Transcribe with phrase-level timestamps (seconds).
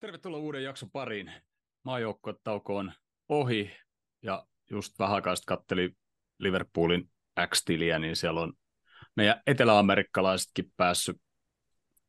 [0.00, 1.32] Tervetuloa uuden jakson pariin.
[1.82, 2.92] Maajoukkuetauko on
[3.28, 3.76] ohi
[4.22, 5.96] ja just vähän aikaa katteli
[6.38, 7.10] Liverpoolin
[7.46, 8.52] X-tiliä, niin siellä on
[9.16, 11.16] meidän eteläamerikkalaisetkin päässyt,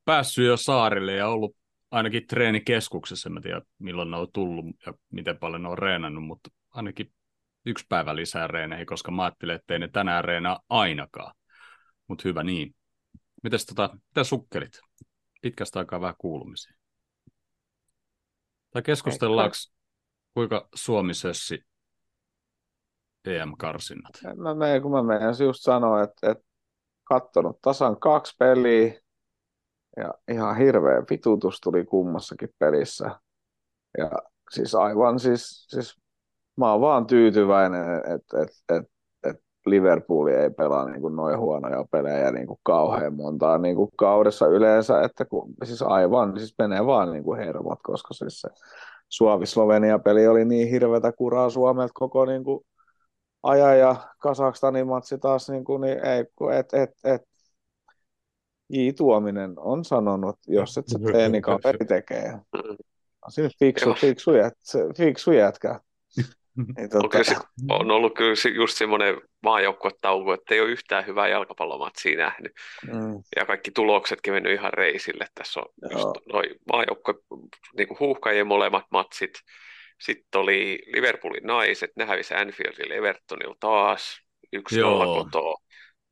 [0.05, 1.55] päässyt jo saarille ja ollut
[1.91, 3.29] ainakin treenikeskuksessa.
[3.29, 7.13] En tiedä milloin ne on tullut ja miten paljon ne on reenannut, mutta ainakin
[7.65, 11.35] yksi päivä lisää reeneihin, koska mä ajattelin, että ei ne tänään reenaa ainakaan.
[12.07, 12.75] Mutta hyvä niin.
[13.43, 14.79] Mites tota, mitä sukkelit?
[15.41, 16.76] Pitkästä aikaa vähän kuulumisia.
[18.77, 19.55] Tai keskustellaanko,
[20.33, 21.65] kuinka Suomi sössi
[23.25, 24.11] EM-karsinnat?
[24.35, 26.43] Mä menen, kun mä menen just sanoa, että, että
[27.03, 29.01] kattonut tasan kaksi peliä
[29.97, 33.19] ja ihan hirveä vitutus tuli kummassakin pelissä.
[33.97, 34.11] Ja
[34.51, 35.99] siis aivan siis, siis
[36.57, 38.96] mä oon vaan tyytyväinen, että, että, että
[39.69, 44.47] Liverpool ei pelaa niin kuin noin huonoja pelejä niin kuin kauhean montaa niin kuin kaudessa
[44.47, 48.49] yleensä, että kun, siis aivan, siis menee vaan niin kuin hermot, koska siis se
[49.09, 52.65] Suovi-Slovenia-peli oli niin hirveätä kuraa Suomelta koko niin kuin
[53.43, 56.19] ajan ja Kasakstanin matsi taas, niin, kuin, niin ei,
[56.59, 57.21] et, et, et,
[58.69, 58.89] J.
[58.97, 62.39] Tuominen on sanonut, jos et se tee, niin kaveri tekee.
[63.29, 64.53] Siinä fiksu, fiksu, jät,
[64.97, 65.79] fiksu jätkä.
[66.57, 67.17] Niin, tota...
[67.69, 72.51] on, on ollut kyllä just semmoinen maajoukkuetauko, että ei ole yhtään hyvää jalkapallomatsia nähnyt.
[72.85, 73.21] Mm.
[73.35, 75.27] Ja kaikki tuloksetkin mennyt ihan reisille.
[75.35, 77.13] Tässä on just noi maajoukkue,
[77.77, 79.33] niin kuin huuhkajien molemmat matsit.
[80.01, 84.21] Sitten oli Liverpoolin naiset, ne hävisi Anfieldille Evertonilla taas,
[84.53, 85.55] yksi nolla kotoa.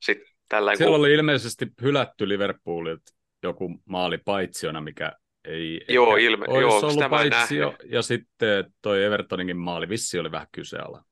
[0.02, 1.00] Sitten tällä Siellä kun...
[1.00, 5.12] oli ilmeisesti hylätty Liverpoolilta joku maali paitsiona, mikä
[5.46, 10.32] ei joo, ilme, olisi joo, ollut sitä paitsio, ja sitten toi Evertoninkin maali vissi oli
[10.32, 11.02] vähän kyseala.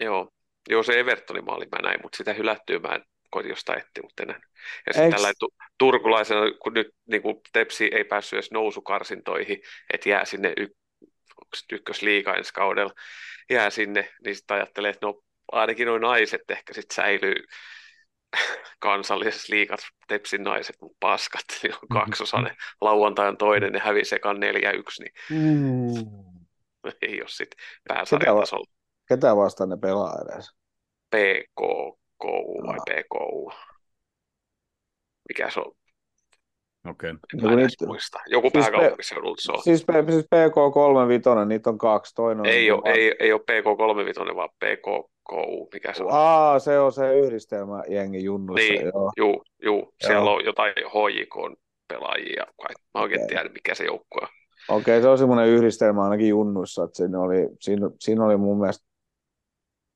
[0.00, 0.32] Joo,
[0.70, 4.22] joo se Evertonin maali mä näin, mutta sitä hylättyä mä en koitin jostain etsiä, mutta
[4.22, 4.40] enää.
[4.86, 10.08] Ja sitten tällä tu- turkulaisena, kun nyt niin kuin Tepsi ei päässyt edes nousukarsintoihin, että
[10.08, 10.74] jää sinne y-
[11.72, 12.92] ykkösliiga ensi kaudella,
[13.50, 17.34] jää sinne, niin sitten ajattelee, että no ainakin noin naiset ehkä sitten säilyy
[18.78, 22.56] kansallisessa liikat Tepsin naiset, mutta paskat, niin on kaksosainen.
[22.80, 25.94] Lauantai on toinen, ne hävisi ekan 4-1, niin mm.
[27.02, 28.66] ei ole sitten pääsarjatasolla.
[29.08, 30.50] Ketä, ketä vastaan ne pelaa edes?
[31.10, 32.24] PKK
[32.66, 32.84] vai no.
[32.84, 33.52] PKU?
[35.28, 35.72] Mikä se on?
[36.88, 37.10] Okei.
[37.10, 37.56] Okay.
[37.56, 38.18] Mä en muista.
[38.26, 39.62] Joku siis pääkaupunkiseudulta se on.
[39.62, 42.14] Siis, siis PK35, niitä on kaksi.
[42.14, 46.08] Toinen ei, on ole, ei, ei ole PK35, vaan PK KU, mikä se on?
[46.12, 48.72] Aa, se on se yhdistelmä jengi junnuissa.
[48.72, 49.12] Niin, joo.
[49.16, 49.94] Juu, juu.
[50.06, 50.34] siellä joo.
[50.34, 51.58] on jotain HJK
[51.88, 52.46] pelaajia.
[52.94, 53.28] Mä oikein okay.
[53.28, 54.28] tiedä, mikä se joukkue on.
[54.68, 58.60] Okei, okay, se on semmoinen yhdistelmä ainakin junnuissa, että siinä oli, siinä, siinä oli mun
[58.60, 58.86] mielestä,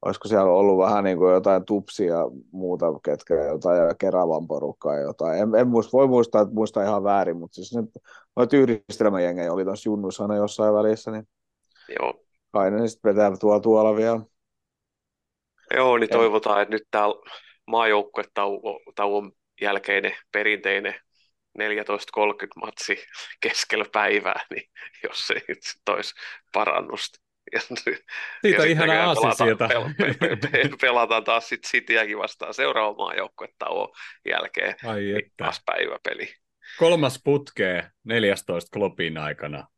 [0.04, 4.98] olisiko siellä ollut vähän niin kuin jotain tupsia ja muuta, ketkä jotain ja Keravan porukkaa
[4.98, 5.38] jotain.
[5.42, 7.90] En, en muista, voi muistaa, että muista ihan väärin, mutta siis nyt
[8.36, 11.28] noita yhdistelmäjengejä oli tuossa junnuissa aina jossain välissä, niin
[12.00, 12.14] Joo.
[12.52, 14.20] kai ne sitten vetää tuolla, tuolla vielä.
[15.74, 17.30] Joo, niin toivotaan, että nyt täällä
[17.66, 20.94] maajoukkuetauon jälkeinen perinteinen
[21.58, 21.64] 14.30
[22.60, 23.04] matsi
[23.40, 24.70] keskellä päivää, niin
[25.02, 25.58] jos se nyt
[25.88, 26.14] olisi
[26.52, 27.24] parannusta.
[27.52, 28.06] Ja, Siitä
[28.46, 29.68] ja ihan aasisiota.
[29.68, 29.94] Pelataan,
[30.52, 33.88] pel, pelataan taas sitten Cityäkin vastaan seuraavan maajoukkuetauon
[34.28, 34.74] jälkeen.
[34.84, 35.30] Ai niin että.
[35.36, 36.34] Taas päiväpeli.
[36.78, 39.68] Kolmas putkee 14 klopin aikana.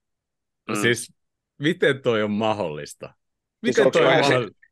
[0.69, 0.77] Mm.
[0.83, 1.13] Siis
[1.59, 3.15] miten toi on mahdollista?
[3.63, 4.66] Miten siis toi on mahdollista?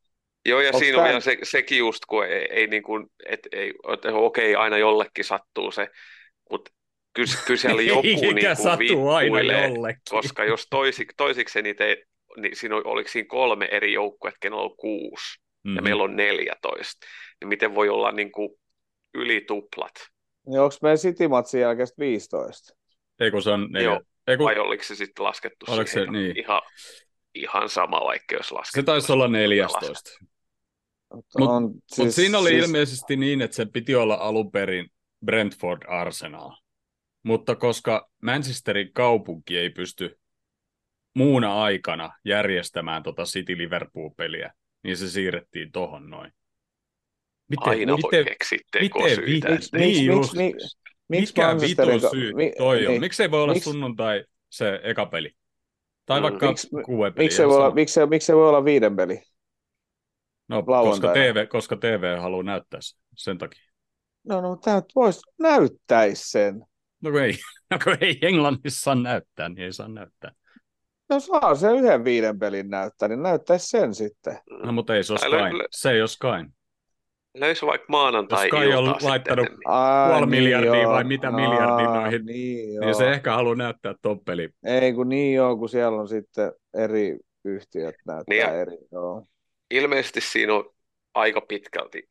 [0.45, 3.39] Joo, ja Onks siinä on vielä se, sekin just, kun ei, ei niin kuin, et,
[3.51, 5.89] ei, että okei, aina jollekin sattuu se,
[6.51, 6.71] mutta
[7.13, 8.57] kyllä, kyllä siellä joku niin
[8.93, 10.01] kuin aina jollekin.
[10.09, 12.03] koska jos toisik, toisiksi niitä ei,
[12.37, 15.75] niin siinä oli, oliko siinä kolme eri joukkuetta, kenellä on kuusi, mm-hmm.
[15.75, 17.07] ja meillä on 14,
[17.41, 18.49] niin miten voi olla niin kuin
[19.13, 19.93] yli tuplat?
[20.47, 22.75] Niin onko meidän City-matsin jälkeen 15?
[23.19, 23.89] Ei kun se on neljä.
[23.89, 24.45] Joo, Ei, kun...
[24.45, 26.07] vai oliko se sitten laskettu oliko siihen?
[26.07, 26.39] Se, niin.
[26.39, 26.61] ihan,
[27.35, 28.81] ihan sama, vaikka jos laskettu.
[28.81, 30.11] Se taisi olla 14.
[31.13, 32.65] Mutta mut, siis, mut siinä oli siis...
[32.65, 34.89] ilmeisesti niin, että se piti olla alun perin
[35.25, 36.51] Brentford Arsenal.
[37.23, 40.19] Mutta koska Manchesterin kaupunki ei pysty
[41.15, 44.53] muuna aikana järjestämään tota City Liverpool-peliä,
[44.83, 46.31] niin se siirrettiin tohon noin.
[47.49, 49.49] Miten, Aina miten, voi keksiä tekosyitä.
[49.49, 50.77] Miksi, niin just, miksi,
[51.07, 52.99] miksi mikä vitun syy mi, toi mi, on?
[52.99, 55.31] Miksei voi olla miksi, sunnuntai se eka peli?
[56.05, 57.25] Tai mm, vaikka miksi, kuue peli.
[57.25, 59.21] Miksi se, voi olla, miksi, miksi se voi olla viiden peli?
[60.47, 63.61] No, koska TV, koska TV haluaa näyttää sen, sen takia.
[64.23, 66.65] No, no tämä voisi näyttäisi sen.
[67.01, 67.33] No kun ei,
[67.71, 70.31] no kun ei Englannissa saa näyttää, niin ei saa näyttää.
[71.09, 74.37] No saa se yhden viiden pelin näyttää, niin näyttäisi sen sitten.
[74.63, 75.67] No mutta ei se ole Sky.
[75.71, 76.27] Se ei ole Sky.
[77.33, 79.63] Löysi vaikka maanantai Jos Kai on laittanut sitten.
[80.07, 80.93] puoli niin miljardia joo.
[80.93, 84.49] vai mitä miljardia noihin, niin, niin se ehkä haluaa näyttää toppeli.
[84.65, 88.77] Ei kun niin joo, kun siellä on sitten eri yhtiöt näyttää niin eri.
[88.91, 89.25] Joo.
[89.69, 90.75] Ilmeisesti siinä on
[91.13, 92.09] aika pitkälti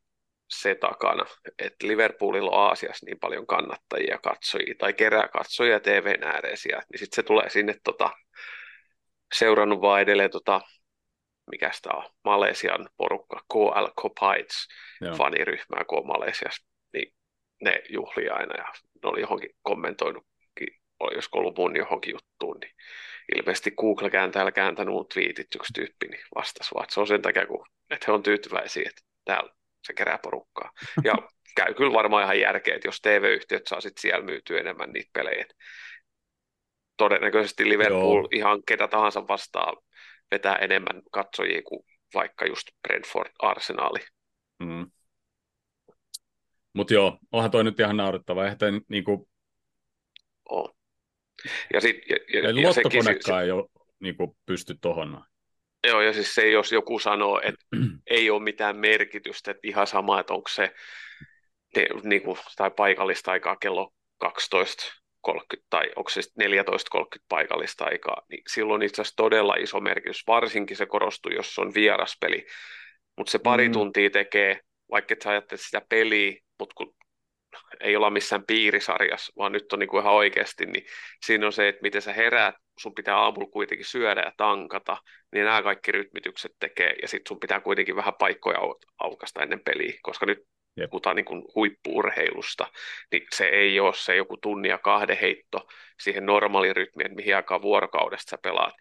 [0.51, 1.25] se takana,
[1.59, 7.17] että Liverpoolilla on Aasiassa niin paljon kannattajia katsojia tai kerää katsojia TVn ääreisiä, niin sitten
[7.17, 8.11] se tulee sinne tota,
[9.35, 10.61] seurannut vaan edelleen tota,
[11.51, 14.69] mikä sitä on, Malesian porukka, KL Copites
[15.17, 17.15] faniryhmää, kun on Malesiassa, niin
[17.63, 20.69] ne juhlia aina ja ne oli johonkin kommentoinutkin,
[21.01, 22.75] olisiko ollut mun johonkin juttuun, niin
[23.37, 27.47] ilmeisesti Google-kääntäjällä kääntänyt mun tweetit yksi tyyppi, niin vastasi vaan, että se on sen takia,
[27.47, 29.55] kun, että he on tyytyväisiä, että täällä
[29.87, 30.71] se kerää porukkaa.
[31.05, 31.15] Ja
[31.57, 35.45] käy kyllä varmaan ihan järkeä, että jos TV-yhtiöt saa sitten siellä myytyä enemmän niitä pelejä.
[36.97, 38.29] Todennäköisesti Liverpool Joo.
[38.33, 39.73] ihan ketä tahansa vastaa
[40.31, 41.85] vetää enemmän katsojia kuin
[42.15, 44.01] vaikka just Brentford Arsenaali.
[44.59, 44.91] Mm.
[46.73, 48.45] Mutta joo, onhan toi nyt ihan naurettava.
[48.45, 49.29] Eihän niinku...
[50.49, 50.74] Oh.
[51.73, 53.65] Ja, sit, ja, ja, ja lottokonekaan ei ole
[54.01, 55.25] niinku, pysty tuohon.
[55.87, 57.67] Joo, ja siis se, jos joku sanoo, että
[58.11, 60.75] ei ole mitään merkitystä, että ihan sama, että onko se
[61.75, 64.85] te, niin kuin, tai paikallista aikaa kello 12
[65.25, 70.77] 30 tai onko se 14.30 paikallista aikaa, niin silloin itse asiassa todella iso merkitys, varsinkin
[70.77, 72.47] se korostuu, jos on vieraspeli,
[73.17, 73.73] mutta se pari mm.
[73.73, 74.61] tuntia tekee,
[74.91, 76.95] vaikka et sä ajattelet sitä peliä, mutta kun
[77.81, 80.87] ei olla missään piirisarjassa, vaan nyt on niinku ihan oikeasti, niin
[81.27, 84.97] siinä on se, että miten sä heräät, sun pitää aamulla kuitenkin syödä ja tankata,
[85.33, 88.59] niin nämä kaikki rytmitykset tekee, ja sitten sun pitää kuitenkin vähän paikkoja
[88.99, 90.39] aukasta ennen peliä, koska nyt
[90.77, 90.91] Jep.
[90.91, 92.67] puhutaan niin huippuurheilusta,
[93.13, 95.67] niin se ei ole se joku tunnia kahden heitto
[96.01, 98.75] siihen normaalirytmiin, mihin aikaan vuorokaudesta sä pelaat.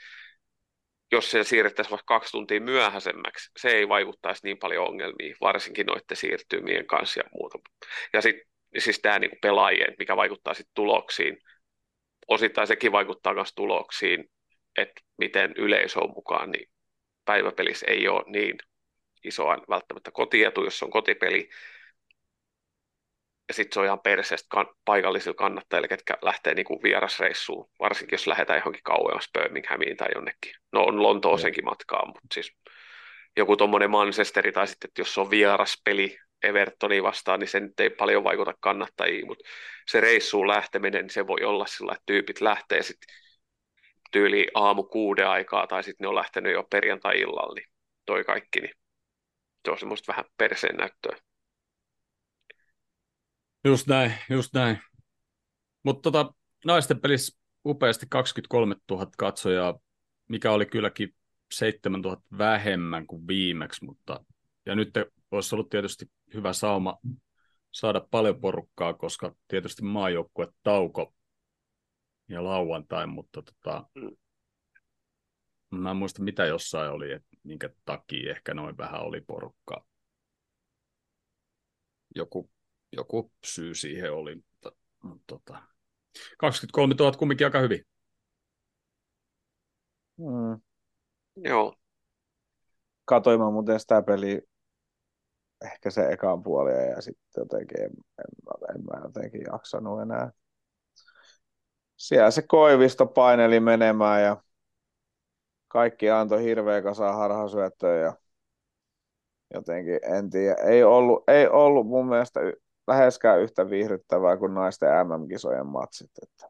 [1.12, 6.18] Jos se siirrettäisiin vaikka kaksi tuntia myöhäisemmäksi, se ei vaikuttaisi niin paljon ongelmiin, varsinkin noiden
[6.18, 7.60] siirtymien kanssa ja muuta.
[8.14, 8.46] Ja sitten
[8.82, 11.38] siis tämä niin pelaajien, mikä vaikuttaa sitten tuloksiin,
[12.28, 14.30] osittain sekin vaikuttaa myös tuloksiin,
[14.78, 16.70] että miten yleisö on mukaan, niin
[17.26, 18.58] päiväpelissä ei ole niin
[19.24, 21.50] isoa välttämättä kotietu, jos on kotipeli,
[23.48, 28.28] ja sitten se on ihan perseestä kan- paikallisilla kannattajilla, ketkä lähtee niinku vierasreissuun, varsinkin jos
[28.28, 30.54] lähdetään johonkin kauemmas Birminghamiin tai jonnekin.
[30.72, 32.56] No on Lontoosenkin matkaa, mutta siis
[33.38, 37.90] joku tuommoinen Manchesteri tai sitten, että jos on vieraspeli Evertoni vastaan, niin se nyt ei
[37.90, 39.50] paljon vaikuta kannattajiin, mutta
[39.88, 43.16] se reissuun lähteminen, niin se voi olla sillä, että tyypit lähtee sitten
[44.12, 47.68] tyyli aamu kuuden aikaa tai sitten ne on lähtenyt jo perjantai-illalla, niin
[48.06, 48.74] toi kaikki, niin
[49.66, 51.18] se on semmoista vähän perseen näyttöä.
[53.66, 54.80] Just näin, just näin.
[55.84, 56.34] Mutta tota,
[56.66, 59.80] naisten pelissä upeasti 23 000 katsojaa,
[60.30, 61.16] mikä oli kylläkin
[61.52, 64.26] 7 000 vähemmän kuin viimeksi, mutta
[64.66, 64.90] ja nyt
[65.36, 67.00] olisi ollut tietysti hyvä sauma
[67.72, 71.14] saada paljon porukkaa, koska tietysti maajoukkue tauko
[72.30, 73.90] ja lauantai, mutta tota,
[75.72, 79.86] mä en muista mitä jossain oli, että minkä takia ehkä noin vähän oli porukkaa.
[82.16, 82.50] Joku
[82.96, 84.72] joku syy siihen oli, mutta,
[85.04, 85.64] mutta tota,
[86.38, 87.86] 23 000 kumminkin aika hyvin.
[90.18, 90.62] Mm.
[91.36, 91.76] Joo.
[93.06, 94.42] Katoin mä muuten sitä peliä
[95.64, 100.32] ehkä se ekan puolia ja sitten jotenkin en, en, en mä jotenkin jaksanut enää.
[101.98, 104.44] Siellä se Koivisto paineli menemään ja
[105.68, 108.14] kaikki antoi hirveä kasa harhasyöttöä ja
[109.54, 112.40] jotenkin en tiedä, ei ollut, ei ollut mun mielestä
[112.88, 116.12] läheskään yhtä viihdyttävää kuin naisten MM-kisojen matsit.
[116.24, 116.50] Että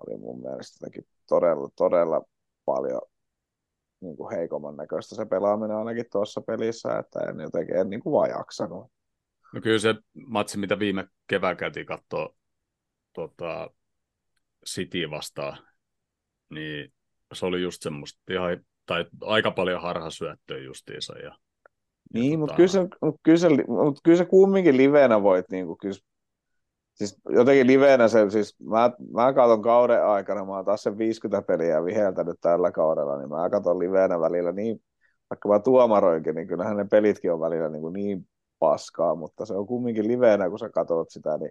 [0.00, 2.22] oli mun mielestä jotenkin todella, todella
[2.64, 3.00] paljon
[4.06, 8.12] niin kuin heikomman näköistä se pelaaminen ainakin tuossa pelissä, että en jotenkin en niin kuin
[8.12, 8.86] vaan jaksanut.
[9.54, 9.94] No kyllä se
[10.26, 12.34] matsi, mitä viime kevään käytiin katsoa
[13.12, 13.70] tota,
[14.66, 15.58] City vastaan,
[16.50, 16.92] niin
[17.32, 21.36] se oli just semmoista ihan, tai aika paljon harhasyöttöä justiinsa ja
[22.14, 22.38] niin, tota...
[22.38, 25.96] mutta kyllä, se, mut kyllä, se, mut kyllä se kumminkin liveenä voit, niin kuin, kyllä,
[26.96, 31.46] siis jotenkin liveenä se, siis mä, mä katson kauden aikana, mä oon taas sen 50
[31.46, 34.82] peliä viheltänyt tällä kaudella, niin mä katson liveenä välillä niin,
[35.30, 39.54] vaikka mä tuomaroinkin, niin kyllähän ne pelitkin on välillä niin, kuin niin paskaa, mutta se
[39.54, 41.50] on kumminkin liveenä, kun sä katsot sitä, niin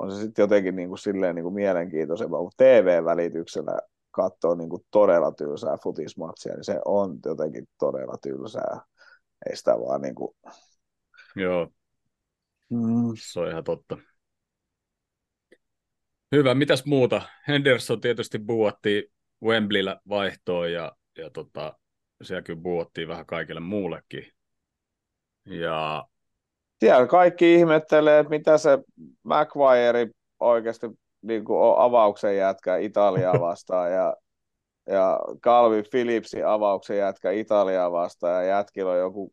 [0.00, 3.78] on se sitten jotenkin niin kuin silleen niin kuin mielenkiintoisempaa, mutta TV-välityksellä
[4.10, 8.80] katsoo niin kuin todella tylsää futismatsia, niin se on jotenkin todella tylsää
[9.46, 10.34] ei sitä vaan niin kuin...
[11.36, 11.68] Joo,
[12.70, 13.12] mm.
[13.32, 13.98] se on ihan totta.
[16.32, 17.22] Hyvä, mitäs muuta?
[17.48, 19.12] Henderson tietysti buotti
[19.44, 21.78] Wembleyllä vaihtoon ja, ja tota,
[22.22, 24.32] siellä kyllä buottiin vähän kaikille muullekin.
[25.46, 26.04] Ja
[26.78, 28.78] Siellä kaikki ihmettelee, että mitä se
[29.24, 30.86] McVire oikeasti
[31.22, 34.16] niin kuin avauksen jätkä Italiaa vastaan ja,
[34.86, 39.32] ja Calvin Phillipsin avauksen jätkä Italiaa vastaan ja jätkillä on joku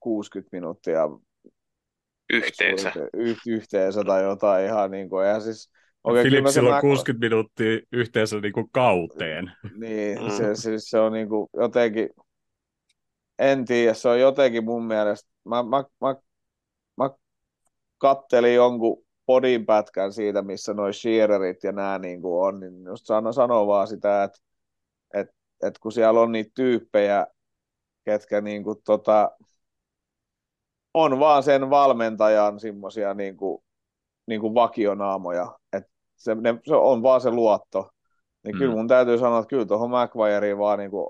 [0.00, 1.08] 60 minuuttia
[2.32, 2.92] yhteensä.
[3.14, 5.70] Y- yhteensä tai jotain ihan niin kuin, ja siis
[6.04, 9.52] Okay, Philipsillä on 60 minuuttia yhteensä niin kuin kauteen.
[9.76, 10.30] Niin, mm.
[10.30, 12.08] se, se, se on niin kuin jotenkin,
[13.38, 16.16] en tiedä, se on jotenkin mun mielestä, mä, mä, mä,
[16.96, 17.10] mä
[17.98, 23.06] kattelin jonkun podin pätkän siitä, missä noin Shearerit ja nämä niin kuin on, niin just
[23.06, 24.38] sano, sanoo vaan sitä, että,
[25.14, 27.26] että, että kun siellä on niitä tyyppejä,
[28.04, 29.30] ketkä niin kuin tota,
[30.94, 33.62] on vaan sen valmentajan semmoisia niin kuin,
[34.26, 37.90] niin kuin vakionaamoja, että se, ne, se on vaan se luotto.
[38.44, 38.58] Niin mm.
[38.58, 41.08] kyllä mun täytyy sanoa, että kyllä tuohon McVireen vaan niin kuin,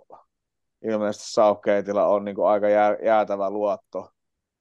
[0.85, 3.99] ilmeisesti Southgateilla on niin kuin aika jää, jäätävä luotto.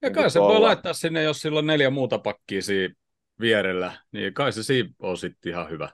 [0.01, 2.93] Ja niin kai se voi laittaa sinne, jos sillä on neljä muuta pakkia siinä
[3.39, 5.89] vierellä, niin kai se siinä on sitten ihan hyvä.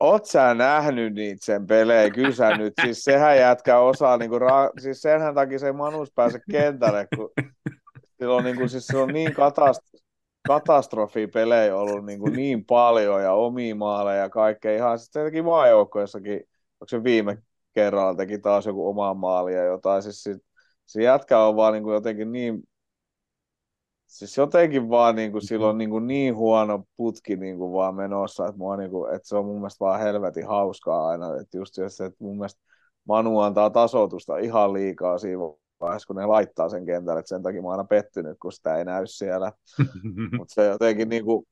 [0.00, 2.10] Oot sä nähnyt niitä sen pelejä?
[2.10, 6.12] Kyllä sä nyt, siis sehän jätkä osaa, niin kuin ra- siis senhän takia se Manus
[6.14, 7.30] pääse kentälle, kun
[8.22, 10.02] sillä on, niin, kuin, siis on niin katast-
[10.48, 14.76] katastrofipelejä ollut niin, kuin niin paljon ja omia maaleja ja kaikkea.
[14.76, 16.40] Ihan sitten teki maajoukkoissakin,
[16.80, 17.38] onko se viime
[17.72, 20.02] kerralla teki taas joku oma maali ja jotain.
[20.02, 20.38] Siis sit,
[20.86, 22.62] se jätkä on vaan niin kuin jotenkin niin
[24.06, 28.46] siis jotenkin vaan niin kuin, silloin niin, kuin niin huono putki niin kuin vaan menossa,
[28.46, 31.74] että, mua, niin kuin, että se on mun mielestä vaan helvetin hauskaa aina, että just
[31.74, 32.60] se, että mun mielestä
[33.04, 35.38] Manu antaa tasotusta ihan liikaa siinä
[35.82, 38.76] vaiheessa, kun ne laittaa sen kentälle, että sen takia mä oon aina pettynyt, kun sitä
[38.76, 39.52] ei näy siellä.
[40.38, 41.46] Mutta se jotenkin niin kuin,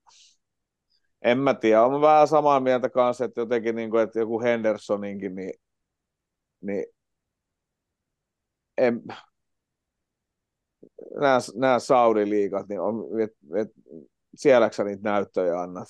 [1.22, 5.34] en mä tiedä, on vähän samaa mieltä kanssa, että jotenkin niin kuin, että joku Hendersoninkin,
[5.34, 5.52] niin,
[6.60, 6.84] niin
[8.78, 9.02] en,
[11.20, 13.68] nämä, nämä Saudi-liigat, niin on, et, et,
[14.34, 15.88] sielläkö sä niitä näyttöjä annat?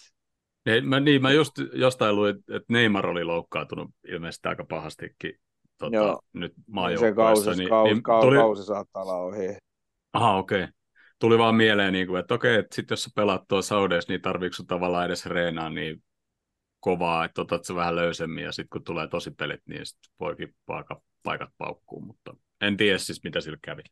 [0.66, 5.40] Ei, mä, niin, mä just jostain luin, että Neymar oli loukkaantunut ilmeisesti aika pahastikin
[5.80, 6.20] tota, Joo.
[6.32, 7.54] nyt maajoukkueessa.
[7.54, 8.36] Niin, kausi, niin, kausi, tuli...
[8.36, 9.56] kausi saattaa olla ohi.
[10.12, 10.62] Aha, okei.
[10.62, 10.72] Okay.
[11.18, 14.22] Tuli vaan mieleen, niin kuin, että okei, että sit jos sä pelaat tuolla Saudeissa, niin
[14.22, 16.02] tarviiko tavallaan edes reenaa niin
[16.80, 20.54] kovaa, että otat se vähän löysemmin, ja sitten kun tulee tosi pelit, niin sit voikin
[20.66, 23.82] paika, paikat paukkuu, mutta en tiedä siis, mitä sillä kävi.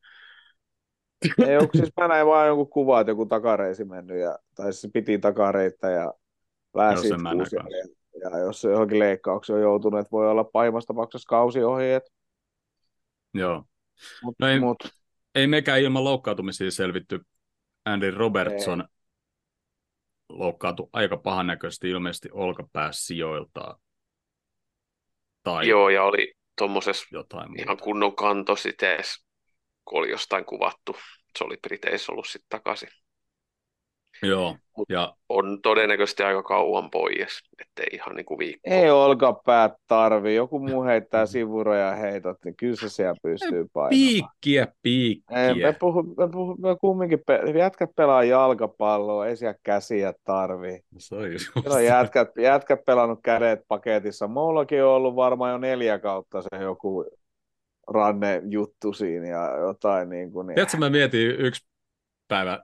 [1.47, 4.93] Ei, onko siis mä näin vaan joku kuva, että joku takareisi mennyt, ja, tai siis
[4.93, 6.15] piti takareita ja
[6.75, 11.63] vähän ja, ja jos se johonkin leikkaukseen on joutunut, että voi olla pahimmassa tapauksessa kausi
[11.63, 11.93] ohi.
[11.93, 12.03] Et...
[13.35, 13.65] Joo.
[14.23, 14.77] Mut, no ei, mut...
[15.35, 17.21] ei mekään ilman loukkaantumisia selvitty.
[17.85, 18.87] Andy Robertson ei.
[20.29, 23.81] loukkaantui aika pahannäköisesti ilmeisesti olkapäässä sijoiltaan.
[25.43, 27.07] Tai Joo, ja oli tuommoisessa
[27.59, 29.05] ihan kunnon kanto sitten
[29.85, 30.97] kun oli jostain kuvattu.
[31.39, 32.89] Se oli Briteissä ollut sitten takaisin.
[34.23, 34.57] Joo.
[34.77, 35.15] Mut ja...
[35.29, 38.61] On todennäköisesti aika kauan pois, ettei ihan niin kuin viikko.
[38.65, 40.37] Ei olkapäät tarvii.
[40.37, 43.91] Joku muu heittää sivuroja heitot, niin kyllä se siellä pystyy painamaan.
[43.91, 45.49] Piikkiä, piikkiä.
[45.49, 50.81] Ei, me, puhu, me, puhu, me kumminkin, pe- jätkät pelaa jalkapalloa, ei siellä käsiä tarvii.
[50.99, 54.29] Se on just on jätkät, jätkät pelannut kädet paketissa.
[54.29, 57.05] Mullakin on ollut varmaan jo neljä kautta se joku
[57.89, 60.47] ranne juttu siinä ja jotain niin kuin.
[60.47, 60.55] Niin...
[60.55, 61.67] Tiedätkö, mä mietin yksi
[62.29, 62.59] päivä,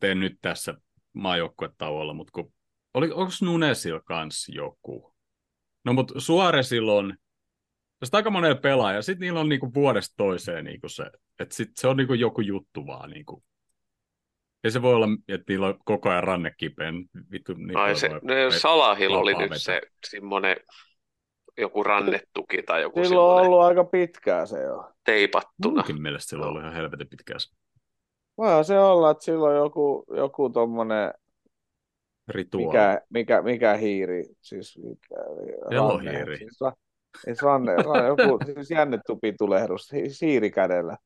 [0.00, 0.74] teen nyt tässä
[1.12, 2.52] maajoukkuetauolla, mutta kun,
[2.94, 5.14] oli, onko Nunesilla kanssa joku?
[5.84, 7.16] No mutta Suoresilla on,
[8.00, 11.04] jos aika monella pelaaja, sitten niillä on niinku vuodesta toiseen niinku se,
[11.38, 13.10] että sit se on niinku joku juttu vaan.
[13.10, 13.44] Niinku.
[14.64, 16.92] Ja se voi olla, että niillä on koko ajan ranne kipeä.
[17.32, 19.58] Vittu, Ai se, no, Salahilla oli nyt vetää.
[19.58, 20.56] se semmoinen
[21.58, 24.92] joku rannetuki tai joku Silloin on ollut aika pitkää se jo.
[25.04, 25.74] Teipattuna.
[25.74, 27.48] Munkin mielestä silloin oli ihan helvetin pitkää se.
[28.38, 31.14] Voihan se olla, että silloin joku, joku tommonen
[32.28, 32.66] Rituaali.
[32.66, 35.14] Mikä, mikä, mikä hiiri, siis mikä,
[35.70, 36.36] Elohiiri.
[36.36, 36.58] Siis,
[37.24, 39.92] siis ranne, ranne, joku siis jännetupitulehdus,
[40.22, 40.96] hiiri kädellä.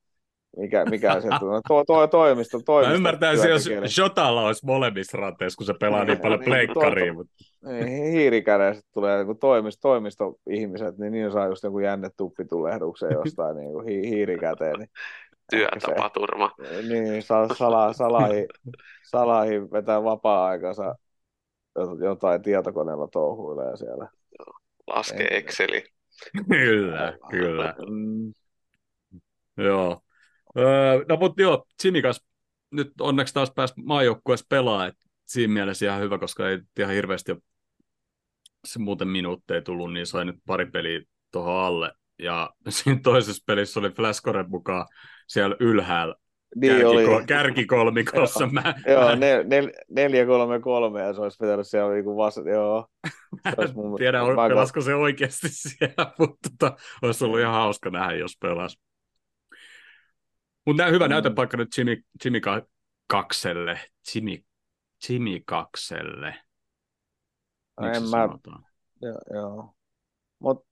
[0.56, 1.28] Mikä, mikä se
[1.68, 2.90] to, to, toimisto, toimisto.
[2.90, 7.14] Mä ymmärtäisin, jos Jotalla olisi molemmissa ranteissa, kun se pelaa niin paljon niin, pleikkariin.
[7.14, 7.34] Mutta...
[7.64, 13.86] Niin, hiirikädessä tulee niin toimisto, toimistoihmiset, niin niin saa just joku jännetuppitulehdukseen jostain niin kuin
[13.86, 14.78] hi, hiirikäteen.
[14.78, 14.90] Niin
[15.56, 16.50] Työtapaturma.
[16.56, 18.46] Se, niin, sala, salahi,
[19.02, 20.94] salahi vetää vapaa-aikansa
[22.04, 24.08] jotain tietokoneella touhuilee siellä.
[24.86, 25.84] Laske Exceli.
[26.48, 27.74] kyllä, kyllä.
[27.88, 28.32] Mm.
[29.56, 30.00] Joo.
[30.58, 32.24] Öö, no mutta joo, Simikas
[32.70, 37.32] nyt onneksi taas pääsi maajoukkueessa pelaa, että siinä mielessä ihan hyvä, koska ei ihan hirveästi
[38.64, 41.92] se muuten minuutteja tullut, niin sai nyt pari peliä tuohon alle.
[42.18, 44.86] Ja siinä toisessa pelissä oli Flaskoren mukaan
[45.32, 46.14] siellä ylhäällä
[46.56, 47.24] niin kärki, oli.
[47.26, 48.46] kärkikolmikossa.
[48.46, 49.16] mä, joo, mä...
[49.16, 52.88] Ne, nel, neljä, kolme, kolme, ja se olisi pitänyt siellä niinku vasta, joo.
[53.66, 53.98] Se mun...
[53.98, 54.48] tiedä, mä...
[54.48, 58.78] pelasko se oikeasti siellä, mutta tota, olisi ollut ihan hauska nähdä, jos pelas.
[60.66, 61.10] Mutta hyvä mm.
[61.10, 62.40] näytepaikka nyt Jimmy, Jimmy
[63.06, 63.80] Kakselle.
[64.14, 64.38] Jimmy,
[65.08, 66.36] Jimmy Kakselle.
[67.80, 68.28] Miksi en mä...
[69.02, 69.74] Joo, joo.
[70.38, 70.66] Mut,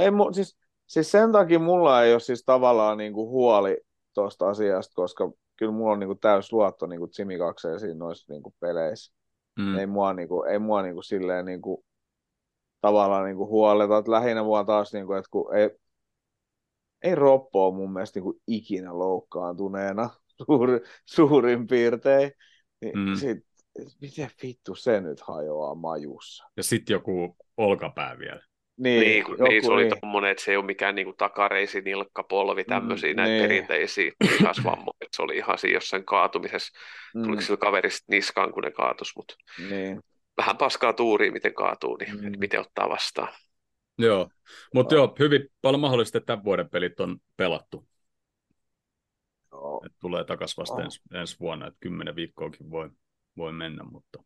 [0.00, 3.80] ei, mu, siis, siis sen takia mulla ei ole siis tavallaan niinku huoli
[4.14, 8.54] tuosta asiasta, koska kyllä mulla on niinku täys luotto niinku Jimmy Kakseen siinä noissa niinku
[8.60, 9.14] peleissä.
[9.58, 9.78] Mm.
[9.78, 11.84] Ei mua, niinku, ei mua niinku silleen niinku,
[12.80, 13.98] tavallaan niinku huoleta.
[13.98, 15.70] Et lähinnä mua taas, niinku, että kun ei,
[17.02, 20.10] ei Roppo ole mun mielestä niinku ikinä loukkaantuneena
[20.46, 20.68] suur,
[21.04, 22.32] suurin piirtein.
[22.80, 23.14] Niin mm.
[23.14, 23.38] sit,
[24.00, 26.44] miten vittu se nyt hajoaa majussa?
[26.56, 28.42] Ja sitten joku olkapää vielä.
[28.78, 30.00] Niin, niin, joku, niin se oli niin.
[30.00, 33.42] tommonen, että se ei ole mikään niin kuin takareisi, nilkka, polvi, tämmöisiä mm, näitä niin.
[33.42, 35.08] perinteisiä lihasvammoja.
[35.16, 36.78] Se oli ihan siinä jossain kaatumisessa.
[37.14, 37.22] Mm.
[37.22, 39.34] Tuliko sillä kaverista niskaan, kun ne kaatus, mutta
[39.70, 40.00] niin.
[40.36, 42.38] vähän paskaa tuuria, miten kaatuu, niin mm.
[42.38, 43.32] miten ottaa vastaan.
[43.98, 44.30] Joo,
[44.74, 47.88] mutta joo, hyvin paljon mahdollista, että tämän vuoden pelit on pelattu.
[49.52, 49.82] Joo.
[49.86, 52.90] Et tulee takaisin vasta ens, ensi vuonna, että kymmenen viikkoakin voi,
[53.36, 54.22] voi mennä, mutta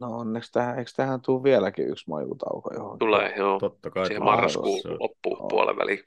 [0.00, 2.98] No onneksi tähän, eikö tähän tule vieläkin yksi majutauko johon?
[2.98, 3.60] Tulee, joo.
[3.60, 4.06] Totta kai.
[4.06, 5.48] Siihen marraskuun loppuun no.
[5.48, 6.04] puolen väliin.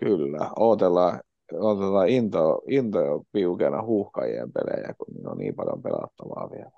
[0.00, 1.20] Kyllä, odotellaan,
[1.52, 6.70] odotellaan into, into piukena huuhkajien pelejä, kun on niin paljon pelattavaa vielä.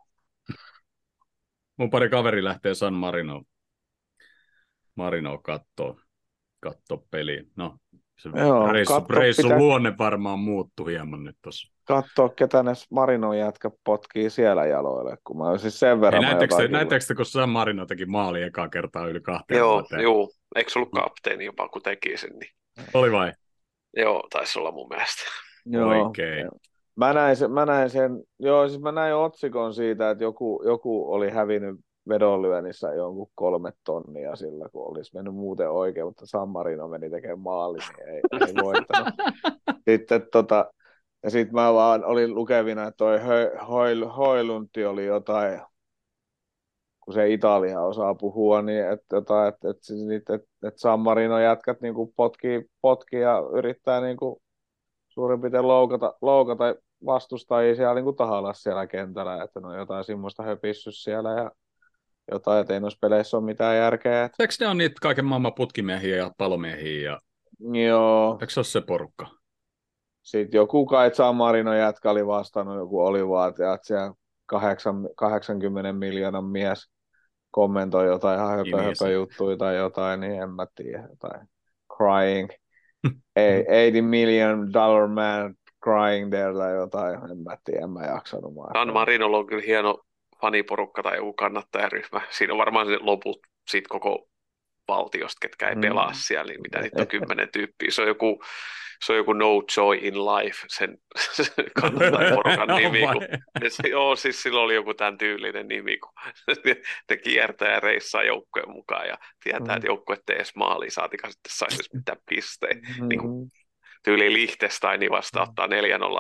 [1.77, 3.43] Mun pari kaveri lähtee San Marino,
[4.95, 5.97] Marino kattoo,
[6.61, 7.45] kattoo peliä.
[7.57, 7.77] No,
[8.19, 9.59] se Joo, reissu, reissun pitää...
[9.59, 15.39] luonne varmaan muuttuu hieman nyt tuossa katsoa, ketä ne Marinon jätkä potkii siellä jaloille, kun
[15.39, 16.25] mä siis sen verran...
[16.25, 16.33] Hei,
[16.69, 20.03] näettekö, te, kun San Marino teki maali ekaa kertaa yli kahteen Joo, vuoteen?
[20.03, 20.31] joo.
[20.57, 22.31] Eikö ollut kapteeni jopa, kun teki sen?
[22.31, 22.51] Niin...
[22.95, 23.33] Oli vai?
[23.97, 25.23] Joo, taisi olla mun mielestä.
[25.67, 26.07] Joo.
[26.07, 26.49] Oikein.
[26.97, 31.13] Mä näin, sen, mä näin sen, joo, siis mä näin otsikon siitä, että joku, joku
[31.13, 31.77] oli hävinnyt
[32.09, 37.41] vedonlyönnissä jonkun kolme tonnia sillä, kun olisi mennyt muuten oikein, mutta San Marino meni tekemään
[37.41, 39.15] maali, niin ei, ei voittanut.
[39.89, 40.71] Sitten tota,
[41.23, 43.19] ja sitten mä vaan olin lukevina, että toi
[43.69, 45.61] Hoil, Hoilunti oli jotain,
[47.01, 51.39] kun se Italia osaa puhua, niin että jotain, että, että, että, että, että San Marino
[51.39, 54.43] jätkät niin kuin potkii, potkii ja yrittää niin kuin
[55.09, 56.75] suurin piirtein loukata, loukata
[57.07, 61.51] vastustajia siellä niin kuin tahalla siellä kentällä, että ne on jotain semmoista höpissyt siellä ja
[62.31, 64.25] jotain, että ei noissa peleissä ole mitään järkeä.
[64.25, 64.37] Että...
[64.43, 67.11] Eikö ne on niitä kaiken maailman putkimiehiä ja palomiehiä?
[67.11, 67.21] Ja...
[67.87, 68.39] Joo.
[68.41, 69.38] Eikö se ole se porukka?
[70.29, 74.15] Sitten joku kai San Marino jätkä oli vastannut, joku oli vaan, että siellä
[75.17, 76.91] 80 miljoonan mies
[77.51, 81.49] kommentoi jotain ihan höpö, höpö juttuja tai jotain, niin en mä tiedä, jotain
[81.97, 82.49] crying,
[83.35, 88.55] 80 million dollar man crying there tai jotain, en mä tiedä, en mä jaksanut.
[88.73, 89.99] San Marinolla on kyllä hieno
[90.41, 92.21] faniporukka tai joku kannattajaryhmä.
[92.31, 93.39] Siinä on varmaan se loput
[93.69, 94.29] siitä koko
[94.89, 95.81] valtiosta, ketkä ei mm.
[95.81, 97.91] pelaa siellä, niin mitä niitä on kymmenen tyyppiä.
[97.91, 98.43] Se on joku
[99.05, 100.99] se on joku No Joy in Life, sen,
[101.37, 101.47] sen
[101.81, 103.01] kannattajaporukan nimi.
[103.01, 103.23] Kun,
[103.71, 106.13] se, joo, siis sillä oli joku tämän tyylinen nimi, kun
[107.11, 109.77] ne kiertää ja reissaa joukkojen mukaan ja tietää, mm.
[109.77, 112.81] että joukkue ei edes maaliin, saatika sitten saisi mitään pisteen.
[113.01, 113.09] Mm.
[113.09, 113.51] Niin kuin,
[114.05, 115.71] tyyli Liechtensteinin vasta ottaa 4-0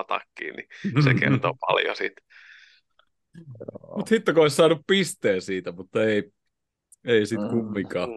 [0.09, 2.22] takkiin, niin se kertoo paljon siitä.
[3.96, 6.22] Mutta hitto, kun olisi saanut pisteen siitä, mutta ei,
[7.04, 7.50] ei sitten mm.
[7.50, 8.11] kumminkaan.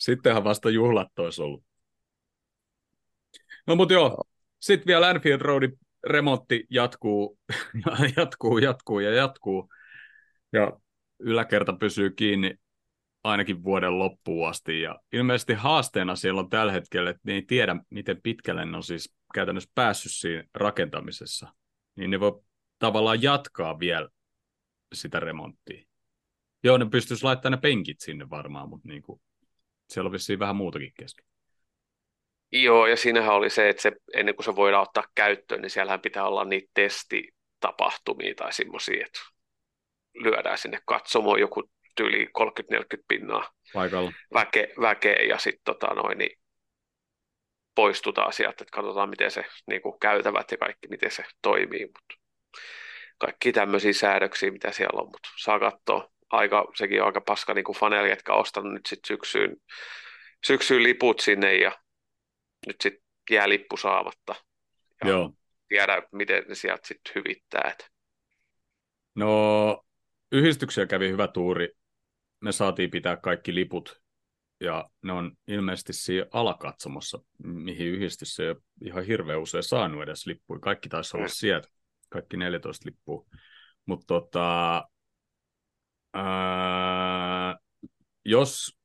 [0.00, 1.64] Sittenhän vasta juhlat olisi ollut.
[3.66, 4.24] No mutta joo,
[4.60, 7.38] sitten vielä Anfield Roadin remontti jatkuu,
[8.16, 9.68] jatkuu, jatkuu ja jatkuu.
[10.52, 10.72] Ja
[11.18, 12.54] yläkerta pysyy kiinni
[13.24, 14.80] ainakin vuoden loppuun asti.
[14.80, 18.82] Ja ilmeisesti haasteena siellä on tällä hetkellä, että ne ei tiedä, miten pitkälle ne on
[18.82, 21.54] siis käytännössä päässyt siinä rakentamisessa.
[21.96, 22.42] Niin ne voi
[22.78, 24.08] tavallaan jatkaa vielä
[24.92, 25.84] sitä remonttia.
[26.64, 29.20] Joo, ne pystyisi laittamaan ne penkit sinne varmaan, mutta niin kuin,
[29.94, 31.24] siellä on vissiin vähän muutakin kesken.
[32.52, 36.00] Joo, ja siinähän oli se, että se, ennen kuin se voidaan ottaa käyttöön, niin siellähän
[36.00, 39.20] pitää olla niitä testitapahtumia tai semmoisia, että
[40.14, 44.12] lyödään sinne katsomoon joku tyyli 30-40 pinnaa Paikalla.
[44.34, 46.38] Väke, väkeä ja sitten tota noin, niin
[47.74, 52.14] poistutaan sieltä, että katsotaan miten se niin kuin käytävät ja kaikki, miten se toimii, mutta
[53.18, 56.10] kaikki tämmöisiä säädöksiä, mitä siellä on, mutta saa katsoa.
[56.30, 59.56] Aika, sekin on aika paska niin kuin faneli, jotka on ostanut nyt sitten syksyyn,
[60.46, 61.78] syksyyn liput sinne ja
[62.66, 64.34] nyt sitten jää lippu saamatta.
[65.04, 65.32] Ja Joo.
[65.68, 67.70] tiedä, miten ne sieltä sitten hyvittää.
[67.70, 67.90] Et.
[69.14, 69.82] No,
[70.32, 71.68] yhdistyksiä kävi hyvä tuuri.
[72.40, 74.00] Me saatiin pitää kaikki liput
[74.60, 80.26] ja ne on ilmeisesti siinä alakatsomossa, mihin yhdistys ei ole ihan hirveän usein saanut edes
[80.26, 80.60] lippuja.
[80.60, 81.32] Kaikki taisi olla mm.
[81.32, 81.68] sieltä,
[82.08, 83.26] kaikki 14 lippua.
[83.86, 84.84] Mutta tota,
[88.24, 88.76] jos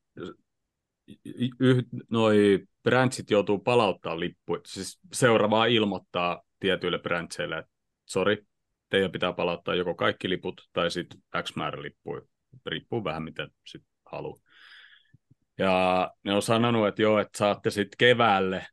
[1.60, 7.72] yh, noi brändsit joutuu palauttaa lippuja, siis seuraavaa ilmoittaa tietyille brändseille, että
[8.06, 8.44] sori,
[8.90, 12.22] teidän pitää palauttaa joko kaikki liput tai sitten X määrä lippuja.
[12.66, 14.40] Riippuu vähän, miten sitten haluaa.
[15.58, 18.68] Ja ne on sanonut, että joo, että saatte sitten keväälle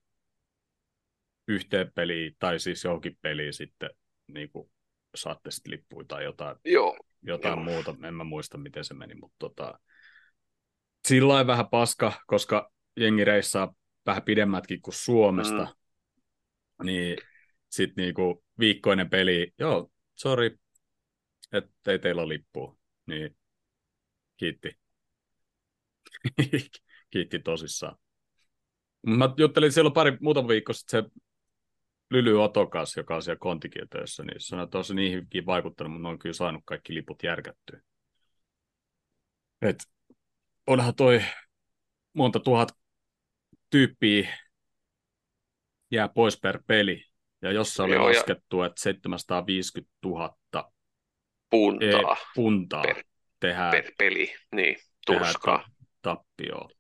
[1.49, 3.91] yhteen peliin, tai siis johonkin peliin sitten
[4.29, 4.51] niin
[5.15, 7.65] saatte sitten lippuja tai jotain, joo, jotain joo.
[7.65, 7.95] muuta.
[8.07, 9.79] En mä muista, miten se meni, mutta tota,
[11.09, 13.75] sillä vähän paska, koska jengi reissaa
[14.07, 15.65] vähän pidemmätkin kuin Suomesta,
[16.79, 16.87] mm.
[16.87, 17.17] niin
[17.71, 20.59] sitten niinku viikkoinen peli, joo, sorry,
[21.53, 23.37] että ei teillä ole lippua, niin
[24.37, 24.79] kiitti.
[27.11, 27.97] kiitti tosissaan.
[29.07, 31.11] Mä juttelin silloin pari muutama viikko sitten se
[32.13, 36.09] Lyly Otokas, joka on siellä kontikieltöissä, niin sanoi, että on se niihinkin vaikuttanut, mutta ne
[36.09, 37.81] on kyllä saanut kaikki liput järkättyä.
[39.63, 39.77] Et
[40.67, 41.23] onhan toi
[42.13, 42.69] monta tuhat
[43.71, 44.39] tyyppiä
[45.91, 47.05] jää pois per peli.
[47.43, 48.67] Ja jossa oli Joo, laskettu, ja...
[48.67, 50.37] että 750 000
[51.51, 53.05] puntaa, e, puntaa per,
[53.41, 55.59] tehdään, per peli, niin, turskaa.
[55.59, 55.71] Ta-
[56.03, 56.71] tappioon.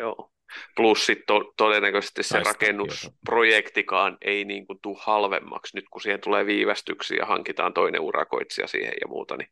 [0.00, 0.29] Joo.
[0.76, 6.46] Plus sitten to, todennäköisesti se rakennusprojektikaan ei niin kuin tule halvemmaksi nyt, kun siihen tulee
[6.46, 9.48] viivästyksiä ja hankitaan toinen urakoitsija siihen ja muuta, niin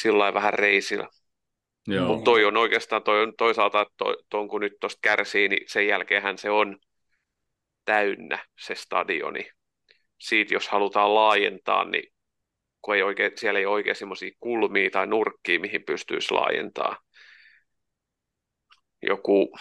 [0.00, 1.08] sillä vähän reisillä.
[2.06, 5.62] Mutta toi on oikeastaan, toi on toisaalta, että toi, toi, kun nyt tuosta kärsii, niin
[5.66, 6.78] sen jälkeenhän se on
[7.84, 9.50] täynnä se stadioni.
[10.18, 12.12] Siitä jos halutaan laajentaa, niin
[12.82, 16.96] kun ei oikein, siellä ei oikein semmoisia kulmia tai nurkkia, mihin pystyisi laajentaa.
[19.02, 19.58] Joku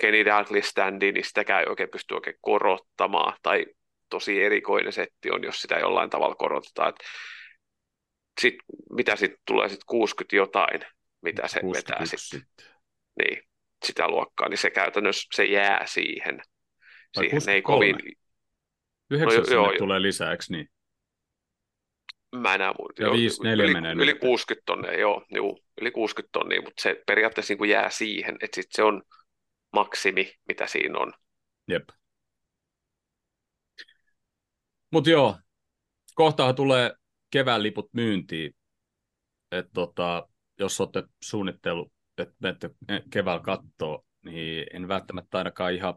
[0.00, 3.66] Kenny Dalglish standi, niin sitäkään ei oikein pysty oikein korottamaan, tai
[4.10, 6.88] tosi erikoinen setti on, jos sitä jollain tavalla korotetaan.
[6.88, 6.96] Et
[8.40, 8.54] sit,
[8.90, 10.80] mitä sitten tulee sitten 60 jotain,
[11.22, 12.42] mitä se vetää sitten.
[13.22, 13.42] Niin,
[13.84, 16.40] sitä luokkaa, niin se käytännössä se jää siihen.
[17.16, 17.96] Vai siihen ei kovin...
[19.10, 20.68] 9 no, joo, tulee lisäksi, niin?
[22.36, 23.02] Mä enää muuta.
[23.02, 27.02] Ja 5, 4 yli, menee yli 60 tonnia, joo, joo, yli 60 tonnia, mutta se
[27.06, 29.02] periaatteessa niin kuin jää siihen, että sit se on
[29.72, 31.12] maksimi, mitä siinä on.
[31.68, 31.88] Jep.
[34.92, 35.38] Mutta joo,
[36.14, 36.94] kohtaa tulee
[37.30, 38.54] kevään liput myyntiin.
[39.52, 42.70] Et tota, jos olette suunnittellut, että menette
[43.10, 45.94] keväällä kattoon, niin en välttämättä ainakaan ihan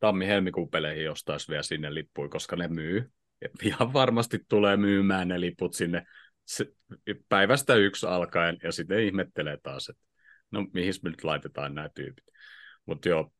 [0.00, 3.12] tammi-helmikuun peleihin ostaisi vielä sinne lippuja, koska ne myy.
[3.62, 6.06] Ihan varmasti tulee myymään ne liput sinne
[7.28, 10.02] päivästä yksi alkaen, ja sitten ihmettelee taas, että
[10.50, 12.24] no mihin me nyt laitetaan nämä tyypit.
[12.86, 13.32] Mutta joo,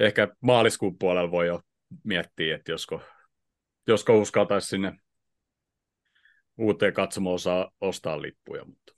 [0.00, 1.62] ehkä maaliskuun puolella voi jo
[2.04, 3.02] miettiä, että josko,
[3.86, 4.92] josko uskaltaisi sinne
[6.58, 8.92] uuteen katsomoon saa ostaa lippuja, mutta,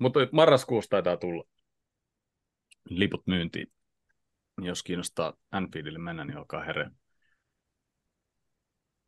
[0.00, 1.44] mutta marraskuussa taitaa tulla
[2.88, 3.72] liput myyntiin.
[4.62, 6.90] Jos kiinnostaa Anfieldille mennä, niin olkaa herre.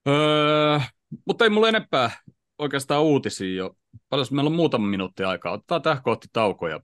[0.08, 0.80] Öö,
[1.26, 2.10] mutta ei mulla enempää
[2.58, 3.76] oikeastaan uutisia jo.
[4.08, 5.52] Paljon meillä on muutama minuutti aikaa.
[5.52, 6.80] Otetaan tähän kohti tauko ja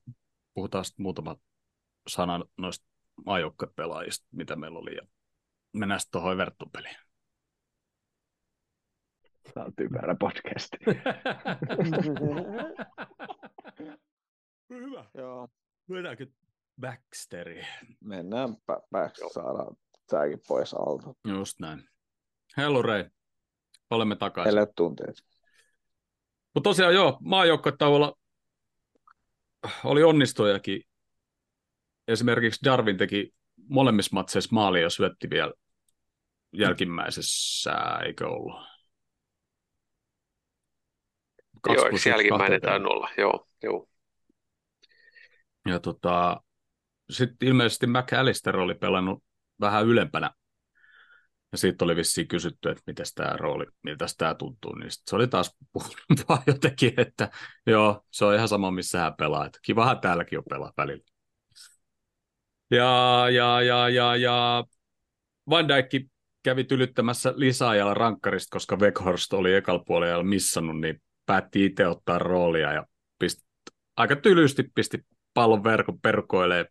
[0.54, 1.36] puhutaan sitten muutama
[2.08, 2.86] sana noista
[3.26, 4.94] maajoukkuepelaajista, mitä meillä oli.
[4.94, 5.02] Ja
[5.72, 6.96] mennään sitten tuohon verttupeliin.
[9.54, 10.68] Tämä on typerä podcast.
[14.70, 15.04] Hyvä.
[15.14, 15.48] Joo.
[15.88, 16.26] Mennäänkö
[16.80, 17.66] Baxteri?
[18.00, 18.56] Mennään
[18.92, 19.76] Baxter, saadaan
[20.06, 21.14] tämäkin pois alta.
[21.24, 21.88] Just näin.
[22.56, 23.04] Hello Ray.
[23.90, 24.54] Olemme takaisin.
[24.54, 25.16] Neljät tunteet.
[26.54, 28.18] Mutta tosiaan joo, maajoukkotaululla
[29.84, 30.82] oli onnistujakin.
[32.08, 33.34] Esimerkiksi Darwin teki
[33.68, 35.52] molemmissa matseissa maalia ja syötti vielä
[36.52, 37.72] jälkimmäisessä,
[38.06, 38.62] eikö ollut?
[41.66, 43.08] Joo, eikö jälkimmäinen tainnut olla?
[43.16, 43.88] Joo, joo.
[45.68, 46.40] Ja tota,
[47.10, 49.24] sitten ilmeisesti McAllister oli pelannut
[49.60, 50.30] vähän ylempänä.
[51.52, 54.74] Ja siitä oli vissiin kysytty, että miten tämä rooli, miltä tämä tuntuu.
[54.74, 55.56] Niin se oli taas
[56.28, 57.30] vaan jotenkin, että
[57.66, 59.46] joo, se on ihan sama, missä hän pelaa.
[59.46, 61.04] Että kivahan täälläkin on pelaa välillä.
[62.70, 64.64] Ja, ja, ja, ja, ja
[65.50, 66.06] Van Dijk
[66.42, 72.72] kävi tylyttämässä lisäajalla rankkarista, koska Weghorst oli ekalla puolella missannut, niin päätti itse ottaa roolia
[72.72, 72.86] ja
[73.18, 73.42] pisti,
[73.96, 76.66] aika tylysti pisti pallon verkon perkoilee.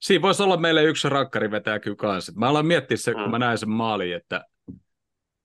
[0.00, 2.32] Siinä voisi olla meille yksi rankkari vetää kyllä kanssa.
[2.36, 3.40] Mä aloin miettiä se, kun mä mm.
[3.40, 4.44] näin sen maaliin, että,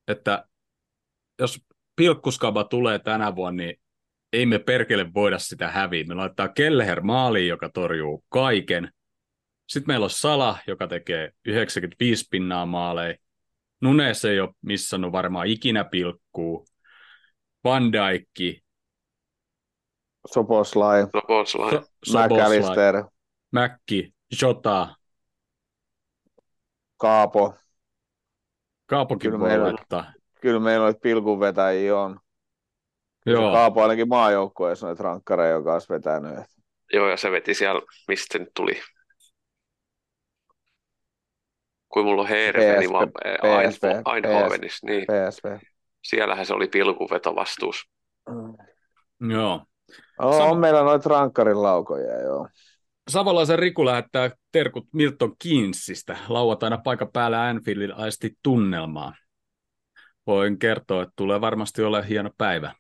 [0.07, 0.45] että
[1.39, 1.61] jos
[1.95, 3.81] pilkkuskaba tulee tänä vuonna, niin
[4.33, 6.03] ei me perkele voida sitä häviä.
[6.03, 8.91] Me laittaa Kelleher maaliin, joka torjuu kaiken.
[9.67, 13.15] Sitten meillä on Sala, joka tekee 95 pinnaa maaleja.
[13.81, 16.65] Nunes ei ole missannut varmaan ikinä pilkkuu.
[17.63, 18.63] Van Dijkki.
[20.33, 21.01] Soposlai.
[21.01, 21.71] Soposlai.
[22.05, 23.03] So, McAllister.
[23.51, 24.13] Mäkki.
[24.41, 24.95] Jota.
[26.97, 27.53] Kaapo.
[28.85, 30.13] Kaapokin kyllä voi meillä, laittaa.
[30.41, 32.19] Kyllä meillä noita pilkunvetäjiä on.
[33.25, 33.51] Joo.
[33.51, 36.39] Kaapo ainakin maajoukkueessa noita rankkareja, joka olisi vetänyt.
[36.93, 38.81] Joo, ja se veti siellä, mistä nyt tuli.
[41.89, 43.11] Kuin mulla on Heereven, niin
[43.71, 43.83] PSV,
[44.15, 45.57] Eindhovenissa, niin PSV.
[46.03, 47.89] siellähän se oli pilkuveto vastuus.
[48.29, 49.31] Mm.
[49.31, 49.65] Joo.
[50.19, 52.47] On, Sam- on meillä noita rankkarin laukoja, joo.
[53.09, 56.17] Savolaisen Riku lähettää terkut Milton Kinsistä.
[56.27, 59.15] Lauantaina paikan päällä Anfieldin aisti tunnelmaa.
[60.27, 62.73] Voin kertoa, että tulee varmasti ole hieno päivä.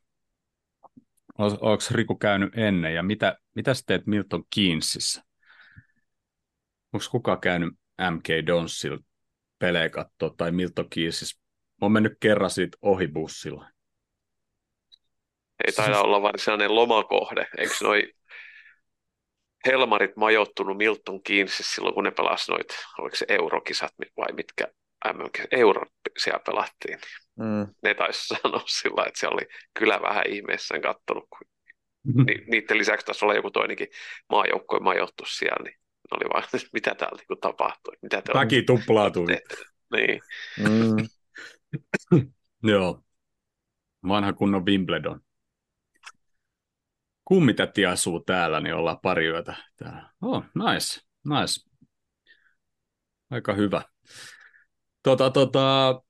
[1.37, 5.23] Onko Riku käynyt ennen ja mitä, mitä teet Milton Keynesissä?
[6.93, 7.73] Onko kukaan käynyt
[8.11, 8.99] MK Donsilla
[9.59, 11.39] pelejä katsoa tai Milton Keynesissä?
[11.81, 13.69] Mä oon mennyt kerran siitä ohi bussilla.
[15.67, 17.47] Ei taida olla varsinainen lomakohde.
[17.57, 18.13] Eikö noi
[19.65, 24.67] Helmarit majoittunut Milton Keynesissä silloin, kun ne pelasivat noit, oliko se eurokisat vai mitkä
[25.13, 25.85] MM, euro
[26.17, 26.99] siellä pelattiin.
[27.39, 27.73] Mm.
[27.83, 29.41] Ne taisi sanoa sillä, että se oli
[29.79, 31.47] kyllä vähän ihmeessään kattonut, kun
[32.03, 32.25] mm-hmm.
[32.25, 33.87] ni, niiden lisäksi taisi olla joku toinenkin
[34.29, 37.93] maajoukkoja majoittu siellä, niin ne oli vaan, mitä täällä niin tapahtui.
[38.01, 39.25] Mitä te Väki tuplaatui.
[39.95, 40.21] Niin.
[40.59, 41.07] Mm.
[42.71, 43.03] Joo.
[44.07, 45.21] Vanha kunnon Wimbledon.
[47.25, 50.09] Kummitäti asuu täällä, niin ollaan pari yötä täällä.
[50.21, 51.69] Oh, nice, nice.
[53.29, 53.81] Aika hyvä.
[55.03, 56.01] Tota, tota,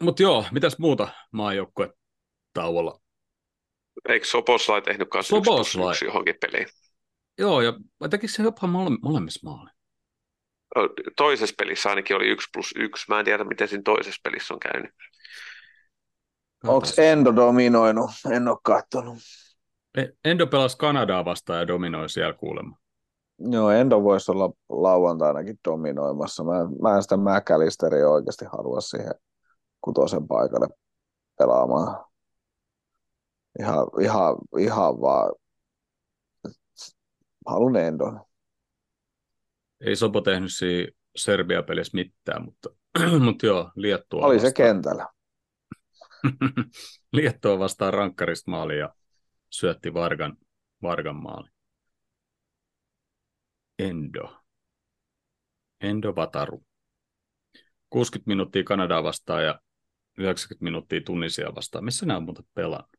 [0.00, 1.92] mutta joo, mitäs muuta maajoukkue
[2.52, 3.00] tauolla?
[4.08, 5.92] Eikö Soboslai tehnyt kanssa Soboslai.
[5.92, 6.68] yksi johonkin peliin?
[7.38, 7.72] Joo, ja
[8.10, 9.70] tekikö se jopa mole, molemmissa maali?
[11.16, 13.04] Toisessa pelissä ainakin oli yksi plus yksi.
[13.08, 14.90] Mä en tiedä, miten siinä toisessa pelissä on käynyt.
[16.66, 18.10] Onko Endo dominoinut?
[18.30, 19.18] En ole katsonut.
[19.98, 22.76] E, Endo pelasi Kanadaa vastaan ja dominoi siellä kuulemma.
[23.38, 26.44] Joo, Endo voisi olla lauantainakin dominoimassa.
[26.44, 29.12] Mä, mä en sitä McAllisteria oikeasti halua siihen
[29.80, 30.68] kutosen paikalle
[31.38, 32.04] pelaamaan.
[33.60, 35.32] Ihan, ihan, ihan vaan
[37.46, 38.20] halun Endon.
[39.86, 42.70] Ei Sopo tehnyt siinä Serbia-pelissä mitään, mutta,
[43.24, 44.50] mutta joo, Liettua Oli vastaan.
[44.50, 45.08] se kentällä.
[47.12, 48.94] Liettua vastaan rankkarista maali ja
[49.50, 50.36] syötti Vargan,
[50.82, 51.48] Vargan maali.
[53.78, 54.42] Endo.
[55.80, 56.64] Endo Vataru.
[57.90, 59.60] 60 minuuttia Kanadaa vastaan ja
[60.18, 61.84] 90 minuuttia Tunisia vastaan.
[61.84, 62.96] Missä nämä on muuten pelannut?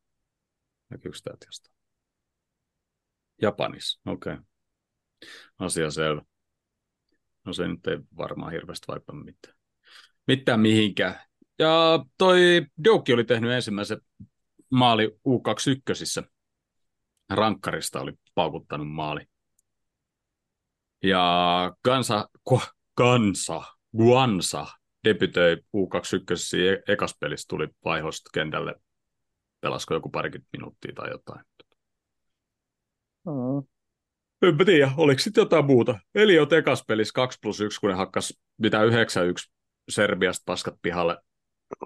[0.88, 1.74] Näkyykö jostain?
[3.42, 4.32] Japanissa, okei.
[4.32, 4.44] Okay.
[5.58, 6.22] Asia selvä.
[7.44, 9.56] No se nyt ei varmaan hirveästi vaipa mitään.
[10.26, 11.20] Mitään mihinkään.
[11.58, 14.00] Ja toi Douki oli tehnyt ensimmäisen
[14.70, 16.28] maali U21.
[17.30, 19.26] Rankkarista oli paukuttanut maali.
[21.02, 22.28] Ja Kansa,
[22.94, 23.62] Kansa,
[23.96, 24.66] Guansa
[25.04, 28.74] debytöi U21 e- ekas pelissä, tuli vaihosta kentälle,
[29.60, 31.44] pelasko joku parikymmentä minuuttia tai jotain.
[33.26, 33.68] Mm.
[34.42, 35.98] Enpä tiedä, oliko sitten jotain muuta.
[36.14, 38.90] Eli on ekas pelissä 2 plus 1, kun ne hakkas mitä 9-1
[39.88, 41.18] Serbiasta paskat pihalle,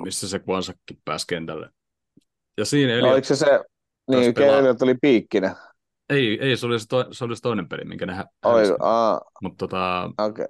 [0.02, 1.70] missä se Guansakin pääsi kentälle.
[2.58, 3.06] Ja siinä Eliot...
[3.06, 3.60] No, oliko se se,
[4.10, 4.58] niin, pelaa...
[4.82, 5.52] oli piikkinen?
[6.10, 8.24] Ei, ei se, oli se, to, se oli se toinen peli, minkä ne hä-
[9.42, 10.46] Mutta tota, okay.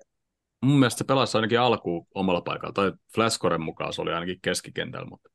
[0.62, 2.72] mun mielestä se pelasi ainakin alkuun omalla paikalla.
[2.72, 5.30] Tai Flashcoren mukaan se oli ainakin keskikentällä, mutta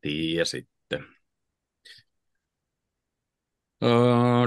[0.00, 1.06] tiedä sitten.
[3.82, 4.46] Öö,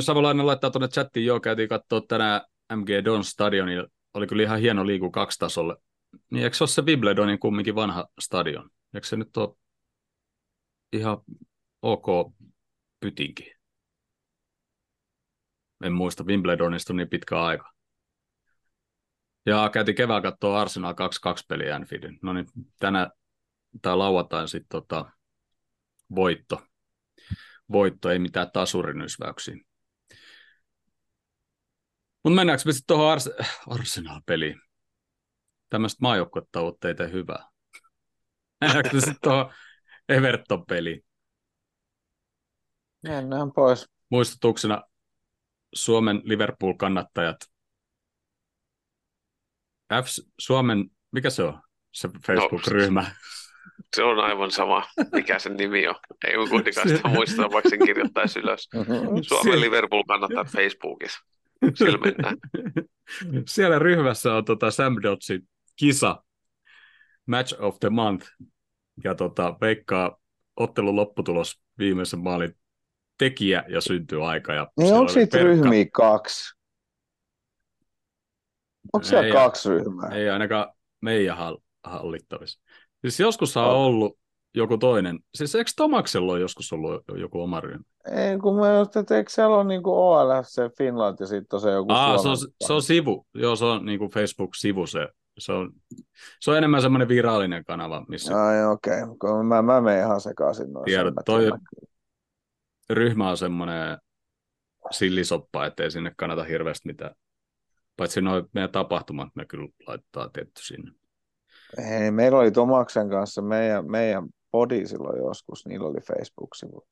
[0.00, 2.40] Savolainen laittaa tuonne chattiin, joo, käytiin katsoa tänään
[2.76, 3.88] MG Don stadionilla.
[4.14, 5.76] Oli kyllä ihan hieno liiku kaksi tasolle.
[6.30, 8.70] Niin eikö se ole se Wimbledonin kumminkin vanha stadion?
[8.94, 9.56] Eikö se nyt ole
[10.92, 11.18] ihan
[11.82, 12.06] ok
[13.00, 13.52] pytinki?
[15.84, 17.72] En muista, Wimbledonista on niin pitkä aika.
[19.46, 20.96] Ja käytiin kevään katsoa Arsenal 2-2
[21.48, 22.18] peliä Anfieldin.
[22.22, 22.46] No niin,
[22.80, 23.10] tänä
[23.82, 25.10] tai lauantain sitten tota,
[26.14, 26.62] voitto
[27.72, 29.56] voitto, ei mitään tasurinysväyksiä.
[32.24, 34.65] Mutta mennäänkö me sitten tuohon Ars- Arsenal-peliin?
[36.88, 37.48] Ei tee hyvää.
[38.60, 39.52] Mennäänkö me sitten tuohon
[40.08, 41.04] Everton-peliin?
[43.02, 43.88] Mennään pois.
[44.10, 44.82] Muistutuksena
[45.74, 47.36] Suomen Liverpool-kannattajat.
[49.92, 51.60] F- Suomen, mikä se on?
[51.92, 53.14] Se no, Facebook-ryhmä.
[53.96, 55.94] se on aivan sama, mikä sen nimi on.
[56.24, 58.68] Ei kuitenkaan sitä muista, vaikka sen kirjoittaisi ylös.
[59.22, 61.20] Suomen Liverpool kannattaa Facebookissa.
[62.04, 62.36] Mennään.
[63.46, 66.22] Siellä ryhmässä on tota Sam Dodsin kisa,
[67.26, 68.26] Match of the Month,
[69.04, 70.18] ja tota, veikkaa
[70.56, 72.54] ottelun lopputulos viimeisen maalin
[73.18, 73.80] tekijä ja
[74.26, 74.54] aika.
[74.54, 75.48] Ja niin onko siitä perkka...
[75.48, 76.56] ryhmiä kaksi?
[78.92, 80.10] Onko siellä ei, kaksi ryhmää?
[80.10, 81.36] Ei ainakaan meidän
[81.84, 82.60] hallittavissa.
[83.00, 84.18] Siis joskus on ollut
[84.54, 85.18] joku toinen.
[85.34, 87.84] Siis eikö Tomaksella ole joskus ollut joku oma ryhmä?
[88.10, 91.92] Ei, kun mä just, että eikö siellä ole niin OLFC Finland ja sitten se joku
[91.92, 93.26] Aa, se on, se on sivu.
[93.34, 95.08] Joo, se on niin kuin Facebook-sivu se.
[95.38, 95.72] Se on,
[96.40, 98.44] se on enemmän semmoinen virallinen kanava, missä...
[98.44, 99.42] Ai okei, okay.
[99.42, 100.84] mä, mä menen ihan sekaisin noissa.
[100.84, 101.50] Tiedät, toi
[102.90, 103.98] ryhmä on semmoinen
[104.90, 107.14] sillisoppa, ettei sinne kannata hirveästi mitään.
[107.96, 110.92] Paitsi noin meidän tapahtumat me kyllä laittaa tietty sinne.
[111.78, 116.86] Ei, meillä oli Tomaksen kanssa meidän, meidän podi silloin joskus, niillä oli Facebook-sivu.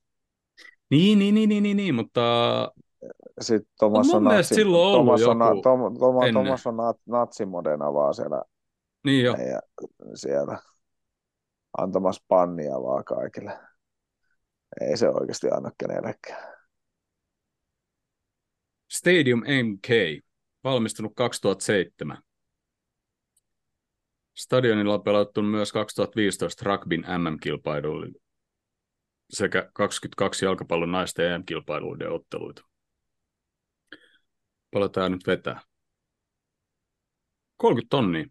[0.90, 2.72] Niin, niin, niin, niin, niin, niin mutta...
[3.40, 6.74] Sitten Tomas on, natsi, Tomas on, Tom, Tom, Tomas on
[7.06, 8.42] natsimodena vaan siellä,
[9.04, 9.36] niin jo.
[9.36, 9.60] meidän,
[10.14, 10.58] siellä
[11.78, 13.58] antamassa pannia vaan kaikille.
[14.80, 16.54] Ei se oikeasti anna kenellekään.
[18.90, 19.88] Stadium MK,
[20.64, 22.22] valmistunut 2007.
[24.34, 28.24] Stadionilla on pelattu myös 2015 rugbyn MM-kilpailuille
[29.30, 32.62] sekä 22 jalkapallon naisten EM-kilpailuiden otteluita.
[34.74, 35.60] Paljon tämä nyt vetää?
[37.56, 38.26] 30 tonnia.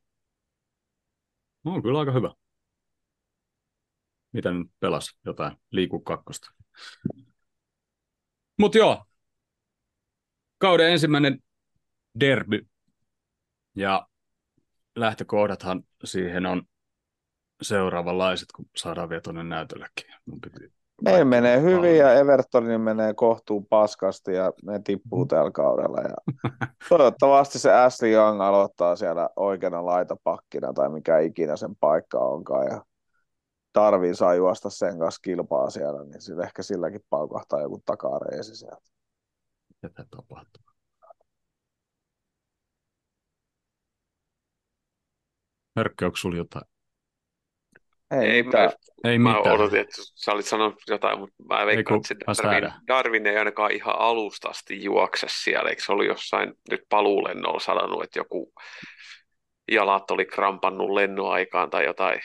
[1.63, 2.33] No, on kyllä aika hyvä.
[4.31, 5.17] Mitä nyt pelas?
[5.25, 6.53] Jotain liiku kakkosta.
[8.59, 9.05] Mutta joo,
[10.57, 11.43] kauden ensimmäinen
[12.19, 12.67] derby.
[13.75, 14.07] Ja
[14.95, 16.63] lähtökohdathan siihen on
[17.61, 20.15] seuraavanlaiset, kun saadaan vielä tuonne näytöllekin.
[20.25, 26.01] Mun piti Meillä menee hyvin ja Evertonin menee kohtuun paskasti ja ne tippuu tällä kaudella.
[26.01, 26.33] Ja
[26.89, 32.67] toivottavasti se Ashley Young aloittaa siellä oikeana laitapakkina tai mikä ikinä sen paikka onkaan.
[32.67, 32.85] Ja
[33.73, 38.89] Tarvin saa juosta sen kanssa kilpaa siellä, niin sillä ehkä silläkin paukahtaa joku takareisi sieltä.
[39.83, 40.63] Mitä tapahtuu?
[45.75, 46.72] Mörkkö, onko sulla jotain?
[48.21, 48.71] Ei, ei mitään.
[49.03, 49.55] Mä, ei mä mitään.
[49.55, 53.99] odotin, että sä olit sanonut jotain, mutta mä veikkaan, että Darwin, Darwin ei ainakaan ihan
[53.99, 55.69] alustasti juokse siellä.
[55.69, 58.53] Eikö se oli jossain nyt paluulennolla sanonut, että joku
[59.71, 62.19] jalat oli krampannut lennon aikaan tai jotain,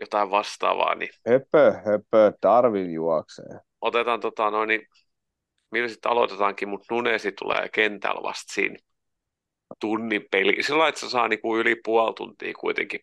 [0.00, 0.94] jotain vastaavaa.
[0.94, 1.10] Niin...
[1.28, 3.58] Höpö, höpö, Darwin juoksee.
[3.80, 4.86] Otetaan tota noin, niin
[5.70, 8.76] millä sitten aloitetaankin, mutta Nunesi tulee kentällä vasta siinä
[9.80, 10.62] tunnin peli.
[10.62, 13.00] Sillä että se saa niinku yli puoli tuntia kuitenkin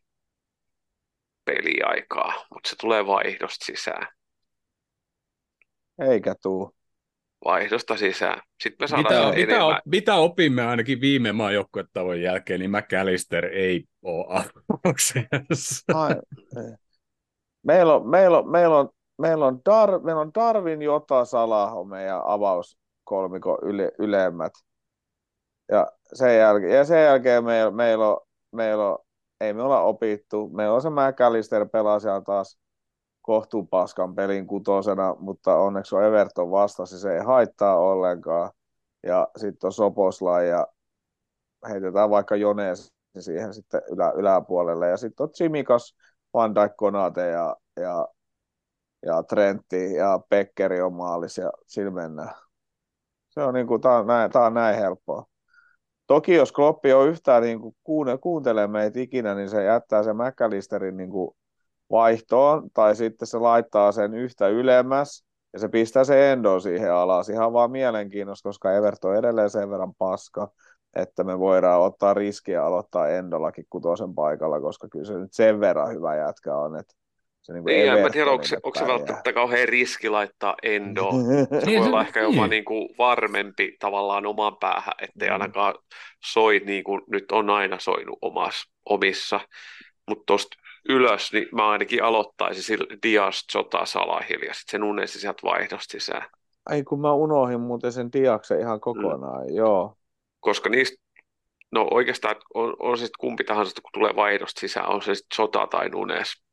[1.45, 4.08] peliaikaa, mutta se tulee vaihdosta sisään.
[6.01, 6.75] Eikä tuu.
[7.45, 8.41] Vaihdosta sisään.
[8.63, 14.25] Sitten me saadaan mitä, mitä, mitä opimme ainakin viime maajoukkuetavon jälkeen, niin McAllister ei ole
[14.69, 15.19] avauksessa.
[17.63, 21.88] Meillä on, meillä on, meillä on, meillä on, Dar, meillä on Darwin, Jota, Salah on
[21.88, 24.53] meidän avauskolmiko yle, ylemmät.
[25.71, 28.17] Ja sen jälkeen, ja sen jälkeen meillä, meillä on,
[28.51, 28.97] meillä on
[29.43, 30.49] ei me olla opittu.
[30.49, 32.60] Me on se McAllister pelaa siellä taas
[33.21, 38.51] kohtuu paskan pelin kutosena, mutta onneksi on Everton vastasi, se ei haittaa ollenkaan.
[39.03, 40.67] Ja sitten on Soposla ja
[41.69, 44.89] heitetään vaikka Jones siihen sitten ylä, yläpuolelle.
[44.89, 45.95] Ja sitten on Chimikas,
[46.34, 48.08] Van Dijk, Konate ja, ja,
[49.06, 52.36] ja Trentti ja Pekkeri on maalissa ja sillä mennään.
[53.29, 55.25] Se on, niin kuin, tää on, näin, on näin helppoa.
[56.07, 60.15] Toki jos Kloppi on yhtään niin kuin kuune, kuuntelee meitä ikinä, niin se jättää sen
[60.15, 61.35] McAllisterin niin kuin
[61.91, 67.29] vaihtoon, tai sitten se laittaa sen yhtä ylemmäs, ja se pistää se Endo siihen alas.
[67.29, 70.51] Ihan vaan mielenkiinnosta, koska Everton on edelleen sen verran paska,
[70.95, 75.91] että me voidaan ottaa riskiä aloittaa Endollakin kutosen paikalla, koska kyllä se nyt sen verran
[75.93, 76.93] hyvä jätkä on, että
[77.43, 81.12] se niin niin, en tiedä, onko se, onko se välttämättä kauhean riski laittaa endo.
[81.65, 85.34] Se voi olla ehkä jopa niin kuin varmempi tavallaan oman päähän, ettei mm.
[85.34, 85.75] ainakaan
[86.25, 89.39] soi niin kuin nyt on aina soinut omas, omissa.
[90.07, 90.57] Mutta tuosta
[90.89, 95.91] ylös, niin mä ainakin aloittaisin sillä Dias Jota Salahilla ja sitten sen unesi sieltä vaihdosta
[95.91, 96.26] sisään.
[96.65, 99.55] Ai kun mä unohdin muuten sen Diaksen ihan kokonaan, mm.
[99.55, 99.97] joo.
[100.39, 101.03] Koska niistä,
[101.72, 105.43] no oikeastaan on, on se sitten kumpi tahansa, kun tulee vaihdosta sisään, on se sitten
[105.43, 106.43] Jota tai Nunes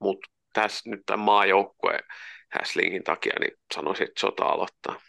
[0.00, 2.04] mutta tässä nyt tämän maajoukkueen
[2.50, 5.00] häslingin takia, niin sanoisin, että sota aloittaa.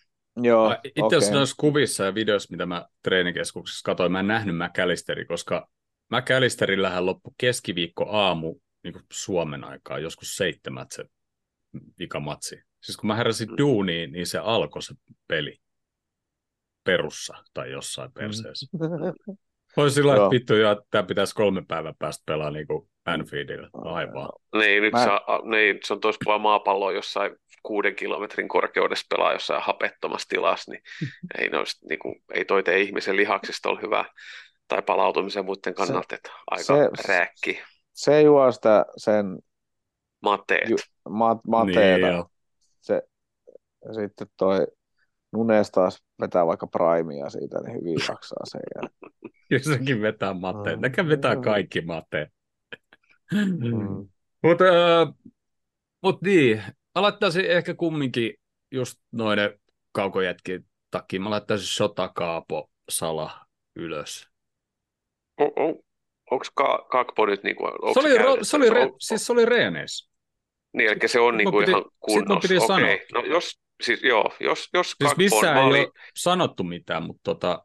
[0.42, 1.38] Joo, Itse asiassa okay.
[1.38, 5.70] noissa kuvissa ja videoissa, mitä mä treenikeskuksessa katsoin, mä en nähnyt McAllisteri, koska
[6.10, 11.06] McAllisterillähän loppu keskiviikko aamu niin kuin Suomen aikaa, joskus seitsemät se
[12.00, 12.62] vikamatsi.
[12.84, 13.58] Siis kun mä heräsin mm.
[13.58, 14.96] duuniin, niin se alkoi se
[15.28, 15.58] peli
[16.84, 18.68] perussa tai jossain perseessä.
[19.78, 19.84] Mm.
[19.84, 23.70] Olisi sillä että vittu, että tämä pitäisi kolme päivää päästä pelaa niin kuin Anfieldillä.
[23.74, 24.30] Aivan.
[24.56, 25.04] Niin, nyt Mä...
[25.04, 25.10] se,
[25.50, 30.82] niin, se on tuossa puolella maapalloa jossain kuuden kilometrin korkeudessa pelaa jossain hapettomassa tilassa, niin
[31.40, 34.06] ei, noista, niin kuin, ei toi tee ihmisen lihaksista ole hyvä
[34.68, 37.62] tai palautumisen muiden kannalta, että aika se, rääkki.
[37.94, 39.40] Se juo sitä sen
[40.24, 40.70] mateet.
[40.70, 40.78] Ju,
[41.10, 42.08] ma, mateeta.
[42.08, 42.26] Niin,
[42.82, 43.02] se,
[43.86, 44.68] ja sitten toi
[45.34, 48.62] Nunes taas vetää vaikka primea siitä, niin hyvin jaksaa sen.
[48.76, 49.10] Ja...
[49.50, 50.80] Jos sekin vetää mateet.
[50.80, 52.30] Nekä vetää kaikki mateet.
[53.32, 54.08] Mm.
[54.44, 55.14] Mutta äh,
[56.04, 56.58] mut niin,
[56.96, 58.34] mä laittaisin ehkä kumminkin
[58.72, 59.60] just noiden
[59.92, 64.28] kaukojätkien takia, mä laittaisin Shota, Kaapo, Sala ylös.
[65.38, 65.76] On, on,
[66.32, 67.64] onko ka, Kakpo nyt niinku,
[67.94, 70.10] se oli, ro, se oli, re, siis se oli reeneissä.
[70.74, 72.74] Niin, eli se on niinku piti, ihan kunnossa.
[72.74, 73.06] Okei, okay.
[73.14, 77.22] no jos, siis joo, jos, jos siis Kakpo missään on, ei ole sanottu mitään, mutta
[77.24, 77.64] tota...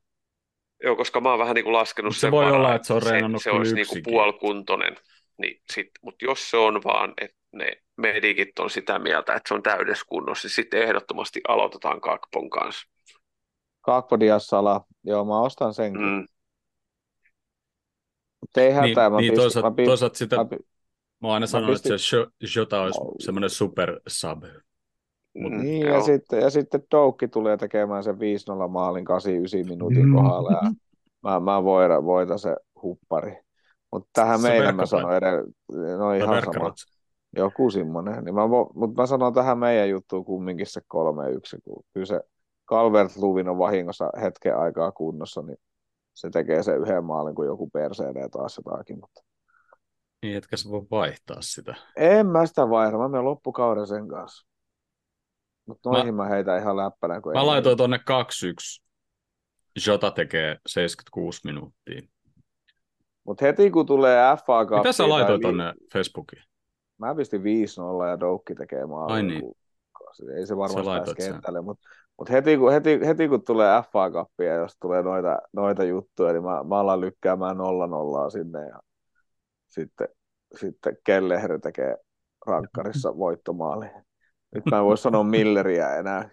[0.85, 3.03] Joo, koska mä oon vähän niinku laskenut se sen voi varaa, olla, että se on
[3.03, 4.97] reenannut se, se olisi niinku puolikuntoinen.
[5.43, 9.55] Niin sit, mutta jos se on vaan, että ne medikit on sitä mieltä, että se
[9.55, 12.89] on täydessä kunnossa, niin sitten ehdottomasti aloitetaan Kakpon kanssa.
[13.81, 16.03] Kakpo Diassala, joo mä ostan senkin.
[16.03, 16.27] Mm.
[18.41, 20.45] Mutta ei hätää, niin, mä niin, toisaalta, mä toisaalta sitä, mä,
[21.23, 21.93] mä oon aina sanonut, pistin...
[21.93, 22.07] että
[22.47, 23.13] se Jota olisi no.
[23.19, 24.45] semmoinen super sub.
[25.35, 28.19] Mut, niin, ja sitten, ja sitten Doukki tulee tekemään sen 5-0
[28.69, 29.07] maalin
[29.65, 30.15] 8-9 minuutin mm.
[30.15, 30.73] kohdalla, ja
[31.25, 33.37] mä, mä voida, voita se huppari.
[33.93, 36.75] Mutta tähän se meidän mä sanoin edelleen, no ihan sama.
[37.37, 38.25] Joku semmoinen.
[38.25, 38.43] Niin mä,
[38.75, 40.85] mutta mä sanon tähän meidän juttuun kumminkin se 3-1,
[41.65, 42.21] kun kyllä se
[42.69, 45.57] Calvert Luvin on vahingossa hetken aikaa kunnossa, niin
[46.15, 49.01] se tekee sen yhden maalin, kun joku perseenee taas jotakin.
[49.01, 49.21] Mutta...
[50.23, 51.75] Niin, etkä sä voi vaihtaa sitä.
[51.97, 54.47] En mä sitä vaihda, mä menen loppukauden sen kanssa.
[55.67, 57.21] Mutta noihin mä, mä heitän ihan läppänä.
[57.21, 58.03] Kun mä ei laitoin tuonne 2-1.
[59.87, 62.01] Jota tekee 76 minuuttia.
[63.25, 64.79] Mutta heti kun tulee FA Cup...
[64.79, 65.43] Mitä sä laitoit vi...
[65.43, 66.43] tonne Facebookiin?
[66.99, 67.45] Mä pistin 5-0
[68.09, 69.15] ja Doukki tekee maalin.
[69.15, 69.43] Ai niin.
[70.37, 74.31] Ei se varmasti pääse kentälle, mutta mut heti, kun, heti, heti kun tulee FA Cup
[74.39, 77.61] ja jos tulee noita, noita juttuja, niin mä, mä alan lykkäämään 0-0
[78.33, 78.81] sinne ja
[79.69, 80.09] sitten,
[80.61, 81.97] sitten Kellehri tekee
[82.47, 83.87] rankkarissa voittomaali.
[84.55, 86.31] Nyt mä en voi sanoa Milleriä enää.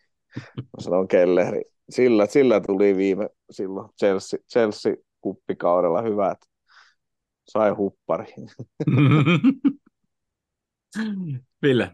[0.56, 1.62] Mä sanon Kellehri.
[1.90, 6.38] Sillä, sillä tuli viime silloin Chelsea, Chelsea kuppikaudella hyvät
[7.50, 8.26] sai huppari.
[11.64, 11.92] Ville,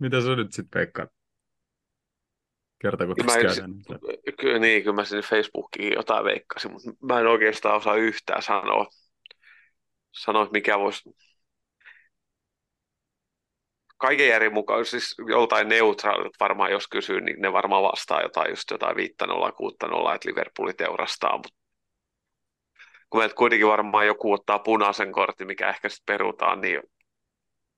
[0.00, 1.10] mitä sä nyt sitten veikkaat?
[2.82, 3.70] Kertako tässä käydään?
[4.40, 8.86] Kyllä niin, kyllä mä sinne Facebookiin jotain veikkasin, mutta mä en oikeastaan osaa yhtään sanoa,
[10.12, 11.10] sanoa mikä voisi
[13.98, 18.70] kaiken järjen mukaan, siis joltain neutraalit varmaan jos kysyy, niin ne varmaan vastaa jotain just
[18.70, 21.67] jotain 5 0 6 0 että Liverpooli teurastaa, mutta
[23.10, 26.82] kun meiltä kuitenkin varmaan joku ottaa punaisen kortin, mikä ehkä sitten perutaan, niin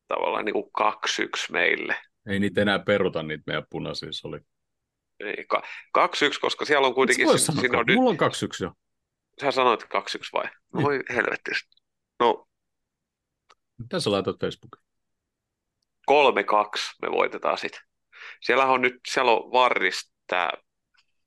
[0.09, 1.97] tavallaan niin kuin 2-1 meille.
[2.29, 4.39] Ei niitä enää peruta, niitä meidän punaisia oli.
[5.23, 5.47] Niin,
[5.99, 7.39] 2-1, koska siellä on kuitenkin...
[7.39, 8.21] Se, siinä on Mulla on 2-1
[8.61, 8.73] jo.
[9.41, 9.87] Sä sanoit 2-1
[10.33, 10.45] vai?
[10.75, 11.51] No voi helvetti.
[12.21, 12.49] No.
[13.79, 14.85] Mitä sä laitat Facebookiin?
[16.11, 16.15] 3-2
[17.03, 17.81] me voitetaan sitten.
[18.41, 20.51] Siellä on nyt, siellä on varrista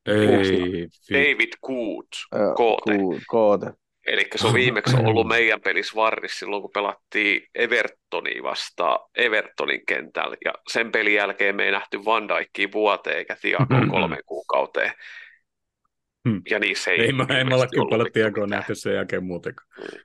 [0.05, 2.17] Ei, David Coote,
[2.55, 2.91] Koote.
[3.27, 3.73] Koote.
[4.07, 10.37] Eli se on viimeksi ollut meidän pelissä varris silloin, kun pelattiin Evertonia vastaan Evertonin kentällä.
[10.45, 13.91] Ja sen pelin jälkeen me ei nähty Van Dijkia vuoteen eikä Tiagoa mm-hmm.
[13.91, 14.91] kolme kuukauteen.
[16.29, 16.41] Hmm.
[16.49, 17.01] Ja niissä ei...
[17.01, 19.67] Ei, mä, ei mä ole kyllä paljon Tiagoa nähty sen jälkeen muutenkaan.
[19.77, 19.99] Mm.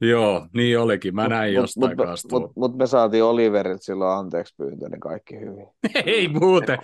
[0.00, 1.14] Joo, niin olikin.
[1.14, 5.00] Mä näin mut, jostain mut, Mutta mut, mut me saatiin Oliverilta silloin anteeksi pyyntö, niin
[5.00, 5.66] kaikki hyvin.
[6.16, 6.78] ei muuten.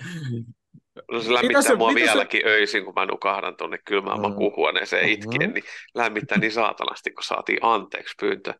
[1.22, 2.49] Se lämmittää se, mua vieläkin se...
[2.49, 4.22] öisin, kun mä nukahdan tuonne kylmään mm.
[4.22, 5.55] makuuhuoneeseen itkien, mm.
[5.55, 5.64] niin
[5.95, 8.55] lämmittää niin saatanasti, kun saatiin anteeksi pyyntö.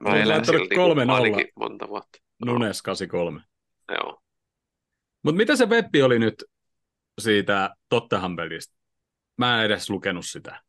[0.00, 2.18] Mä elän sillä niin ainakin monta vuotta.
[2.44, 3.40] Nunes 83.
[3.88, 4.22] Joo.
[5.22, 6.44] Mutta mitä se webbi oli nyt
[7.20, 8.74] siitä Tottenham pelistä?
[9.38, 10.62] Mä en edes lukenut sitä.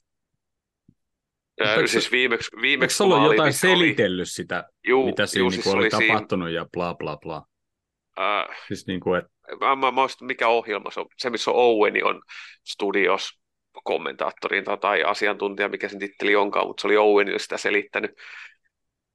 [1.60, 4.26] Mutta siis viimeksi, viimeksi Eikö ollut jotain selitellyt oli...
[4.26, 6.62] sitä, Juu, mitä siinä juu, siis niinku oli, oli tapahtunut siinä...
[6.62, 7.46] ja bla bla bla?
[8.20, 11.58] Äh, siis niin kuin, että mä, mä, mä mikä ohjelma se on, se missä on
[11.58, 12.22] Owen on
[12.68, 13.42] studios
[13.84, 18.12] kommentaattorin tai asiantuntija, mikä sen titteli onkaan, mutta se oli Owenille sitä selittänyt.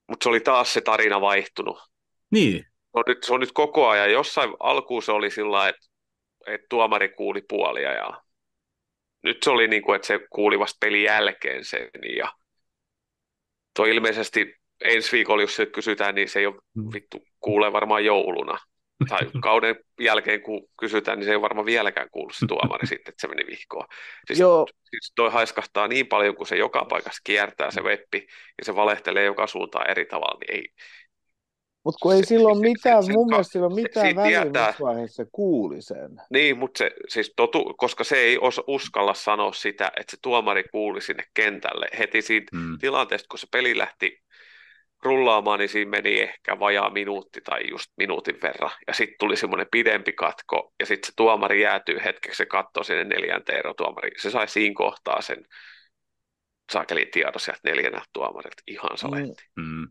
[0.08, 1.78] Mutta se oli taas se tarina vaihtunut.
[2.30, 2.58] Niin.
[2.62, 4.12] Se on nyt, se on nyt koko ajan.
[4.12, 5.86] Jossain alkuun se oli sillä että,
[6.46, 8.22] että tuomari kuuli puolia ja
[9.22, 12.32] nyt se oli niin kuin, että se kuuli vasta pelin jälkeen sen ja
[13.76, 16.92] toi ilmeisesti ensi viikolla, jos se kysytään, niin se ei ole mm.
[16.92, 18.58] vittu, kuulee varmaan jouluna.
[19.08, 23.20] Tai kauden jälkeen, kun kysytään, niin se ei varmaan vieläkään kuulu se tuomari sitten, että
[23.20, 23.86] se meni vihkoon.
[24.26, 24.66] Siis, Joo.
[24.90, 28.26] siis toi haiskahtaa niin paljon, kun se joka paikassa kiertää se weppi
[28.58, 30.68] ja se valehtelee joka suuntaan eri tavalla, niin ei,
[31.86, 35.24] mutta kun ei se, silloin mitään, se, mun mielestä silloin mitään se, väliä, missä vaiheessa
[35.24, 36.22] se kuuli sen.
[36.30, 40.64] Niin, mutta se, siis totu, koska se ei osa, uskalla sanoa sitä, että se tuomari
[40.72, 42.78] kuuli sinne kentälle heti siitä mm.
[42.78, 44.22] tilanteesta, kun se peli lähti
[45.06, 48.70] rullaamaan, niin siinä meni ehkä vajaa minuutti tai just minuutin verran.
[48.86, 53.04] Ja sitten tuli semmoinen pidempi katko, ja sitten se tuomari jäätyy hetkeksi, se katsoo sinne
[53.04, 54.10] neljänteen erotuomari.
[54.18, 55.44] Se sai siinä kohtaa sen
[56.72, 58.62] saakeli tiedon sieltä neljänä tuomarilta.
[58.66, 59.44] Ihan saletti.
[59.56, 59.64] Mm.
[59.64, 59.88] mm.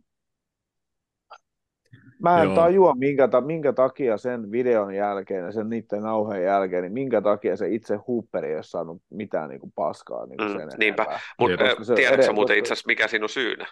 [2.22, 2.56] Mä en Joo.
[2.56, 7.22] tajua, minkä, ta, minkä takia sen videon jälkeen ja sen niiden nauheen jälkeen, niin minkä
[7.22, 10.80] takia se itse Hooperi ei ole saanut mitään niin kuin paskaa niin kuin mm, sen
[10.80, 13.66] Niinpä, mutta tiedätkö muuten itse asiassa, mikä siinä on syynä?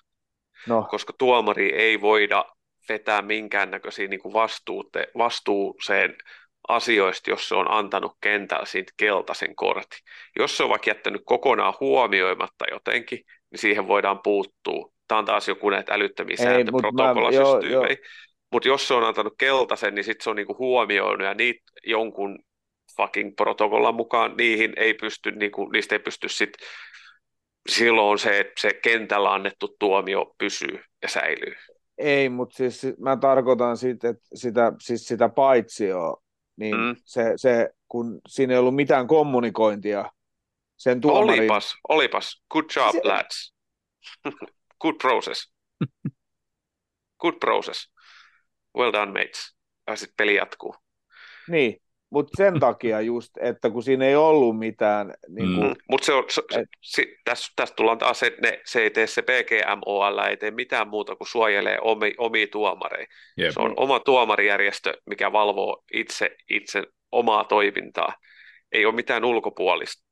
[0.67, 0.87] No.
[0.89, 2.45] Koska tuomari ei voida
[2.89, 6.15] vetää minkäännäköisiä niin kuin vastuute, vastuuseen
[6.67, 9.99] asioista, jos se on antanut kentällä siitä keltaisen kortin.
[10.35, 13.19] Jos se on vaikka jättänyt kokonaan huomioimatta jotenkin,
[13.51, 14.93] niin siihen voidaan puuttua.
[15.07, 17.97] Tämä on taas joku näitä älyttömiä sääntöprotokollasysteemejä.
[18.51, 22.39] Mutta jos se on antanut keltaisen, niin sitten se on niinku huomioinut ja niitä jonkun
[22.97, 26.67] fucking protokollan mukaan niihin ei pysty, niinku, niistä ei pysty sitten
[27.69, 31.55] silloin se, se kentällä annettu tuomio pysyy ja säilyy.
[31.97, 36.21] Ei, mutta siis mä tarkoitan sit, että sitä, siis sitä paitsioa,
[36.55, 36.95] niin mm.
[37.05, 40.11] se, se, kun siinä ei ollut mitään kommunikointia
[40.77, 41.39] sen tuomarin...
[41.39, 42.43] Olipas, olipas.
[42.51, 43.01] Good job, se...
[43.03, 43.53] lads.
[44.81, 45.53] Good process.
[47.21, 47.93] Good process
[48.77, 49.55] well done mates,
[49.87, 50.75] ja sitten peli jatkuu.
[51.47, 51.81] Niin,
[52.13, 55.13] mutta sen takia just, että kun siinä ei ollut mitään...
[55.27, 55.75] Niin kuin, mm.
[55.89, 59.07] Mutta se on, se, et, se, tässä, tässä tullaan taas, että ne, se ei tee
[59.07, 63.07] se PGMOL, ei tee mitään muuta kuin suojelee omi, omia tuomareja.
[63.39, 63.51] Yep.
[63.51, 68.13] Se on oma tuomarijärjestö, mikä valvoo itse, itse omaa toimintaa.
[68.71, 70.03] Ei ole mitään ulkopuolista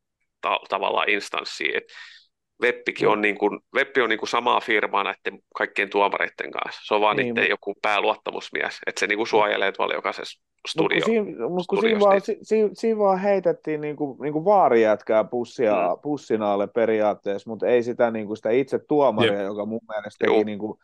[0.41, 1.77] ta- tavallaan instanssia.
[1.77, 1.83] Et
[2.61, 6.81] Webpikin on, niin kuin, Webbi on niin kuin samaa firmaa näiden kaikkien tuomareiden kanssa.
[6.85, 10.95] Se on vaan niin, niiden joku pääluottamusmies, että se niin kuin suojelee tuolla jokaisessa studio.
[10.95, 14.45] Mutta siinä, mut kun siinä, vaan, si, si, siinä vaan heitettiin niin kuin, niin kuin
[14.45, 16.01] vaarijätkää pussia, mm.
[16.01, 19.45] pussinaalle periaatteessa, mutta ei sitä, niin kuin sitä itse tuomaria, Jep.
[19.45, 20.77] joka mun mielestä teki niin kuin,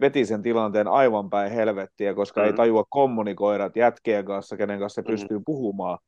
[0.00, 2.46] veti sen tilanteen aivan päin helvettiä, koska mm.
[2.46, 5.12] ei tajua kommunikoida jätkien kanssa, kenen kanssa se mm.
[5.12, 5.98] pystyy puhumaan.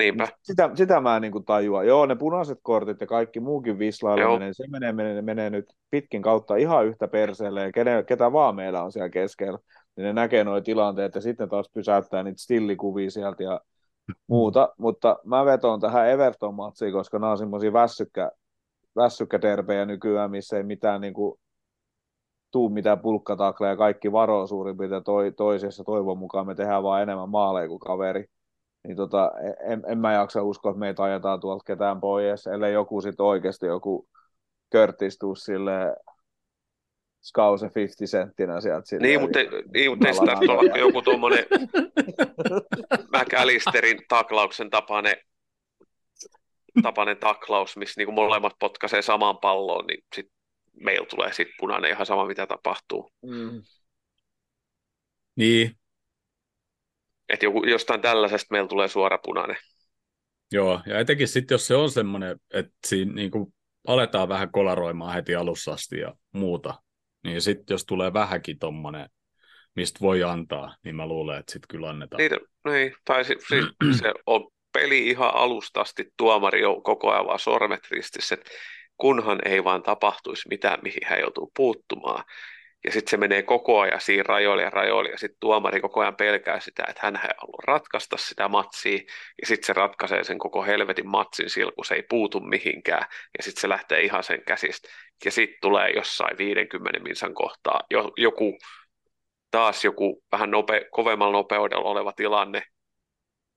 [0.00, 0.28] Niinpä.
[0.42, 1.84] Sitä, sitä mä en niin kuin tajua.
[1.84, 6.56] Joo, ne punaiset kortit ja kaikki muukin vislaileminen, se menee, menee, menee nyt pitkin kautta
[6.56, 9.58] ihan yhtä perseelle, ja kenen, ketä vaan meillä on siellä keskellä,
[9.96, 13.60] niin ne näkee nuo tilanteet, ja sitten taas pysäyttää niitä stillikuvia sieltä ja
[14.26, 18.30] muuta, mutta mä vetoon tähän Everton-matsiin, koska nämä on semmoisia väsykkä,
[18.96, 21.40] väsykkäterpejä nykyään, missä ei mitään niin kuin,
[22.50, 27.28] tuu mitään pulkkatakleja, kaikki varoo suurin piirtein toi, toisessa, toivon mukaan me tehdään vaan enemmän
[27.28, 28.26] maaleja kuin kaveri
[28.86, 29.32] niin tota,
[29.64, 33.66] en, en mä jaksa uskoa, että meitä ajetaan tuolta ketään pois, ellei joku sitten oikeasti
[33.66, 34.08] joku
[34.70, 35.96] körtistuu sille
[37.22, 38.86] skause 50 senttinä sieltä.
[38.86, 39.38] Sille, niin, mutta,
[39.74, 41.46] niin, mutta ei sitä olla joku tuommoinen
[43.16, 45.16] McAllisterin taklauksen tapainen,
[46.82, 50.26] tapainen taklaus, missä niin molemmat potkaisee samaan palloon, niin sit
[50.80, 53.12] meillä tulee sitten punainen ihan sama, mitä tapahtuu.
[53.22, 53.62] Mm.
[55.36, 55.79] Niin,
[57.30, 59.56] että joku, jostain tällaisesta meillä tulee suora punainen.
[60.52, 63.54] Joo, ja etenkin sitten, jos se on semmoinen, että siinä niin kuin
[63.86, 66.74] aletaan vähän kolaroimaan heti alussa asti ja muuta,
[67.24, 69.10] niin sitten jos tulee vähänkin tommonen,
[69.76, 72.18] mistä voi antaa, niin mä luulen, että sitten kyllä annetaan.
[72.18, 77.38] Niin, niin tai siis, siis se on peli ihan alustasti, tuomari on koko ajan vaan
[77.38, 78.50] sormet ristissä, että
[78.96, 82.24] kunhan ei vaan tapahtuisi mitään, mihin hän joutuu puuttumaan,
[82.84, 86.16] ja sitten se menee koko ajan siinä rajoille ja rajoille, ja sitten tuomari koko ajan
[86.16, 88.98] pelkää sitä, että hän ei halua ratkaista sitä matsia,
[89.40, 93.06] ja sitten se ratkaisee sen koko helvetin matsin sillä, kun se ei puutu mihinkään,
[93.38, 94.88] ja sitten se lähtee ihan sen käsistä.
[95.24, 97.80] Ja sitten tulee jossain 50 minsan kohtaa
[98.16, 98.58] joku,
[99.50, 102.62] taas joku vähän nope, kovemmalla nopeudella oleva tilanne,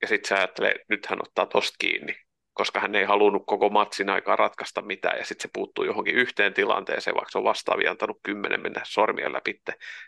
[0.02, 2.16] ja sitten se ajattelee, että nyt hän ottaa tosta kiinni,
[2.54, 6.54] koska hän ei halunnut koko matsin aikaa ratkaista mitään, ja sitten se puuttuu johonkin yhteen
[6.54, 9.52] tilanteeseen, vaikka se on vastaavia antanut kymmenen mennä sormien läpi,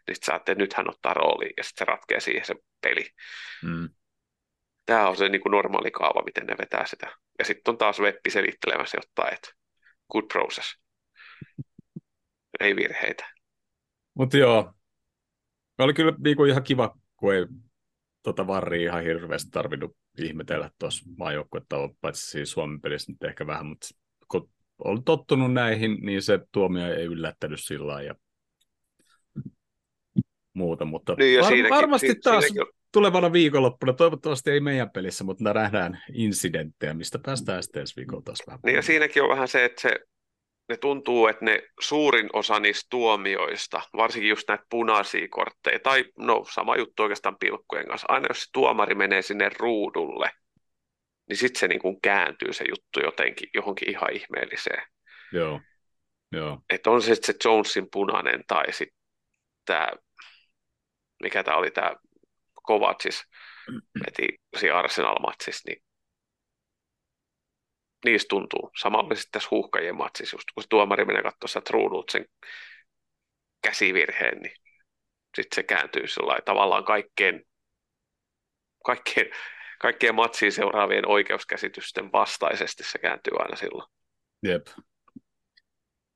[0.08, 3.10] niin sitten sä nyt hän ottaa rooliin, ja sitten se ratkee siihen se peli.
[3.64, 3.90] Mm.
[4.86, 7.12] Tämä on se niin kuin normaali kaava, miten ne vetää sitä.
[7.40, 9.50] Ja sitten on taas webbi selittelemässä jotain, että
[10.12, 10.80] good process.
[12.60, 13.34] ei virheitä.
[14.14, 14.74] Mutta joo,
[15.78, 17.46] oli kyllä niinku ihan kiva, kun ei
[18.26, 23.66] tota varri ihan hirveästi tarvinnut ihmetellä tuossa maajoukkuetta, paitsi siis Suomen pelissä nyt ehkä vähän,
[23.66, 23.88] mutta
[24.28, 24.50] kun
[24.84, 28.16] olen tottunut näihin, niin se tuomio ei yllättänyt sillä ja
[30.54, 32.74] muuta, mutta niin, var- siinäkin, varmasti si- taas siinäkin...
[32.92, 38.40] tulevana viikonloppuna, toivottavasti ei meidän pelissä, mutta nähdään incidenttejä, mistä päästään sitten ensi viikolla taas
[38.48, 38.60] vähän.
[38.66, 40.00] Niin ja siinäkin on vähän se, että se,
[40.70, 46.46] ne tuntuu, että ne suurin osa niistä tuomioista, varsinkin just näitä punaisia kortteja, tai no
[46.52, 50.32] sama juttu oikeastaan pilkkujen kanssa, aina jos se tuomari menee sinne ruudulle,
[51.30, 54.84] niin sitten se niin kuin kääntyy se juttu jotenkin johonkin ihan ihmeelliseen.
[55.32, 55.62] Joo.
[56.32, 56.60] Joo.
[56.70, 59.00] Että on se se Jonesin punainen tai sitten
[59.66, 59.88] tämä,
[61.24, 61.96] mikä tämä oli tämä
[62.54, 63.24] Kovacis,
[64.06, 65.84] veti siinä Arsenal-matsissa, niin
[68.06, 68.72] niistä tuntuu.
[68.82, 71.62] Samalla sitten tässä huuhkajien matsissa, just kun tuomari menee katsoa
[72.12, 72.26] sen
[73.62, 74.56] käsivirheen, niin
[75.36, 77.44] sitten se kääntyy sillä tavallaan kaikkeen,
[78.86, 79.28] kaikkeen,
[79.80, 83.92] kaikkeen matsiin seuraavien oikeuskäsitysten vastaisesti se kääntyy aina silloin.
[84.44, 84.68] Jep.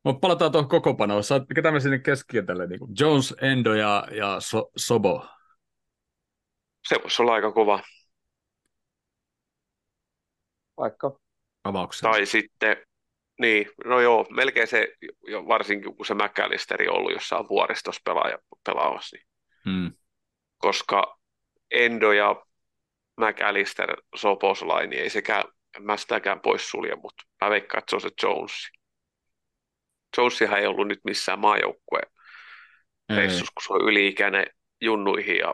[0.03, 1.23] Mutta palataan tuohon kokopanoon.
[1.55, 2.67] Ketä me sinne keskikentälle?
[2.67, 5.27] Niin Jones, Endo ja, ja so, Sobo.
[6.87, 7.83] Se voisi olla aika kova.
[10.77, 11.19] Vaikka.
[11.63, 12.11] Avauksen.
[12.11, 12.77] Tai sitten,
[13.39, 14.87] niin, no joo, melkein se,
[15.27, 19.27] jo varsinkin kun se McAllisteri on ollut jossain vuoristossa pelaaja, pelaavassa, niin.
[19.65, 19.93] hmm.
[20.57, 21.19] koska
[21.71, 22.45] Endo ja
[23.17, 25.43] McAllister Soposlaini ei sekään,
[25.79, 28.69] mä sitäkään pois sulje, mutta mä veikkaan, että se on se Jones.
[30.17, 32.07] Jonesihan ei ollut nyt missään maajoukkueen
[33.15, 34.45] reissussa, kun se on yli-ikäinen
[34.81, 35.53] junnuihin ja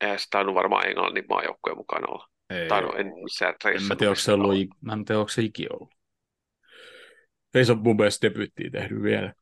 [0.00, 2.28] eihän tainnut varmaan Englannin maajoukkueen mukana olla.
[2.50, 3.92] Ei, tai no, en missään reissussa.
[3.92, 5.94] En mä tiedä, onko se, ollut, mä en tiedä, onko se ikinä ollut.
[7.54, 9.34] Ei se ole mun mielestä debyyttiä tehnyt vielä.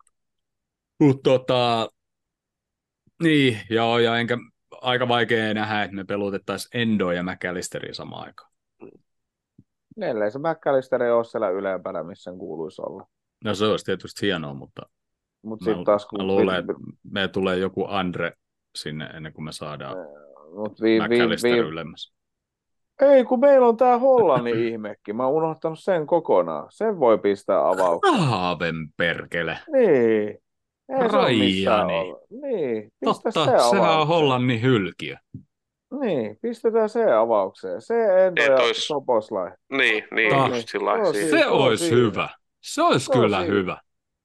[1.00, 1.90] Mutta tota,
[3.22, 4.38] niin, joo, ja enkä
[4.70, 8.52] aika vaikea nähdä, että me pelutettaisiin Endo ja McAllisteria samaan aikaan.
[10.00, 13.06] Ellei se McAllister ei ole siellä ylempänä, missä sen kuuluisi olla.
[13.44, 14.82] No se olisi tietysti hienoa, mutta
[15.42, 16.72] Mut mä, taas, kun mä luulen, että
[17.10, 18.32] me tulee joku Andre
[18.74, 19.96] sinne ennen kuin me saadaan
[20.54, 22.15] Mut vi, vi, vi, ylemmäs.
[23.00, 25.16] Ei, kun meillä on tämä Hollannin ihmekin.
[25.16, 26.66] Mä oon unohtanut sen kokonaan.
[26.70, 28.20] Sen voi pistää avaukseen.
[28.20, 29.58] Aaven perkele.
[29.72, 30.38] Niin.
[30.88, 32.14] Ei Rajani.
[32.42, 35.16] Niin, pistä Totta, se sehän on Hollannin hylkiö.
[36.00, 37.80] Niin, pistetään se avaukseen.
[37.80, 38.86] Se Endo ja ois...
[38.86, 39.50] Soposlai.
[39.72, 42.28] Niin, niin, ah, just sillä Se, se olisi hyvä.
[42.60, 43.80] Se olisi se kyllä hyvä.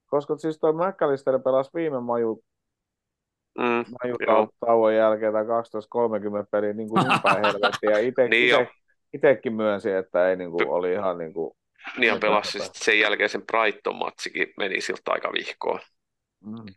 [0.05, 2.43] Koska siis tuo McAllister pelasi viime maju,
[3.58, 3.86] mm,
[4.60, 5.47] tauon jälkeen tai 12-30
[6.52, 7.99] peliä niin kuin päin helvettiä.
[7.99, 8.72] Ite, niin ite,
[9.14, 11.54] itekin myönsi, että ei niin kuin, oli ihan niin kuin...
[11.97, 15.80] Niin pelasi sen jälkeen sen Brighton-matsikin meni siltä aika vihkoon.
[16.45, 16.74] Mm.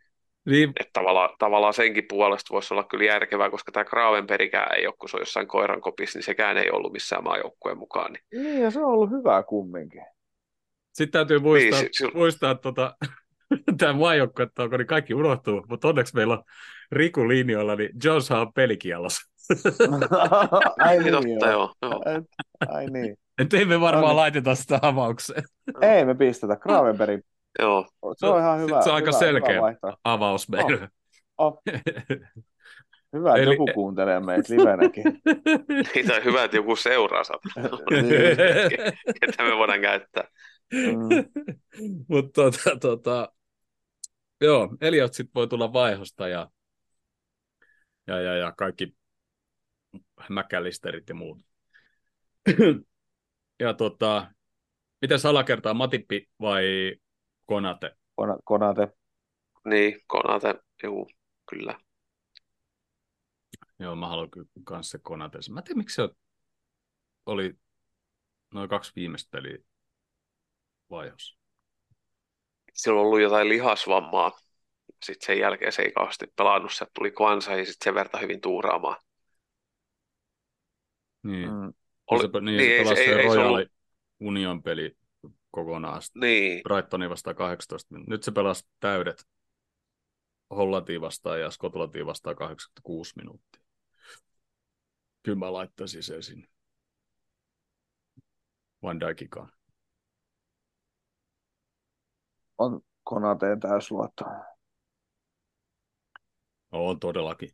[0.47, 0.72] Niin.
[0.81, 5.09] Että tavallaan, tavallaan senkin puolesta voisi olla kyllä järkevää, koska tämä Gravenbergikään ei ole, kun
[5.09, 8.12] se on jossain koiran kopissa, niin sekään ei ollut missään maajoukkueen mukaan.
[8.12, 8.45] Niin.
[8.45, 10.03] niin, ja se on ollut hyvää kumminkin.
[10.93, 12.97] Sitten täytyy muistaa, niin, se, muistaa tota,
[13.78, 16.42] tämä maajoukkue, että niin kaikki unohtuu, mutta onneksi meillä on
[16.92, 19.30] Riku linjoilla, niin Jones on pelikielossa.
[20.78, 21.74] Ai niin, totta, joo.
[21.82, 22.03] joo.
[22.68, 23.16] Ai niin.
[23.38, 25.42] Et ei me varmaan no, laiteta sitä avaukseen.
[25.80, 26.57] Ei me pistetä.
[26.57, 27.20] Gravenberg.
[27.59, 27.86] Joo.
[28.16, 28.82] Se on ihan hyvä.
[28.82, 30.88] se on aika hyvä, selkeä hyvä avaus meille.
[31.38, 31.47] Oh.
[31.47, 31.62] Oh.
[33.12, 33.55] Hyvä, että Eli...
[33.55, 35.05] joku kuuntelee meitä livenäkin.
[35.95, 37.49] Niitä on hyvä, että joku seuraa sata.
[37.90, 38.36] Niin.
[39.20, 40.24] Ketä me voidaan käyttää.
[40.73, 41.09] Mm.
[42.09, 43.33] Mutta tota, tota,
[44.41, 46.51] joo, Eliot sitten voi tulla vaihosta ja,
[48.07, 48.97] ja, ja, ja kaikki
[50.29, 51.43] mäkälisterit ja muut.
[53.61, 54.33] ja tota,
[55.03, 56.95] miten salakertaa, Matippi vai
[57.47, 57.97] Konate?
[58.15, 58.89] Kona, konate.
[59.65, 61.11] Niin, Konate, juu,
[61.51, 61.79] kyllä.
[63.79, 65.39] Joo, mä haluan kyllä kanssa Konate.
[65.51, 66.09] Mä en tiedä, miksi se
[67.27, 67.55] oli
[68.55, 69.59] noin kaksi viimeistä peliä
[70.95, 71.38] vaihossa?
[72.72, 74.38] Sillä on ollut jotain lihasvammaa.
[75.03, 76.72] Sitten sen jälkeen se ei kauheasti pelannut.
[76.72, 78.97] Sieltä tuli Kwansa ja sitten sen verta hyvin tuuraamaan.
[81.22, 81.51] Niin.
[81.51, 81.72] Mm.
[82.11, 83.68] Oli, se, niin, niin, ei, se ei, Royal ollut...
[84.20, 84.97] Union peli
[85.51, 86.03] kokonaan.
[86.14, 86.62] Niin.
[86.62, 89.26] Brightonin vastaan 18 Nyt se pelasi täydet
[90.51, 93.62] Hollantiin vastaan ja Skotlantiin vastaan 86 minuuttia.
[95.22, 96.47] Kyllä mä laittaisin sen sinne.
[98.82, 99.53] Van Dijkikaan
[102.59, 104.24] on Konateen täysluotto.
[106.72, 107.50] On todellakin.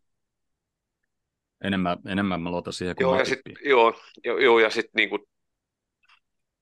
[1.64, 3.94] Enemmän, enemmän mä luotan siihen kuin joo, ja sit, joo,
[4.24, 5.22] joo, joo, ja sitten niin kuin,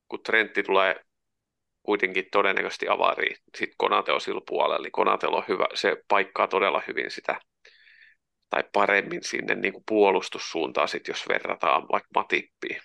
[0.09, 1.05] kun Trentti tulee
[1.83, 6.83] kuitenkin todennäköisesti avariin, sitten Konate on sillä puolella, niin Konate on hyvä, se paikkaa todella
[6.89, 7.41] hyvin sitä,
[8.51, 12.81] tai paremmin sinne niin kuin puolustussuuntaan, sit, jos verrataan vaikka Matippiin.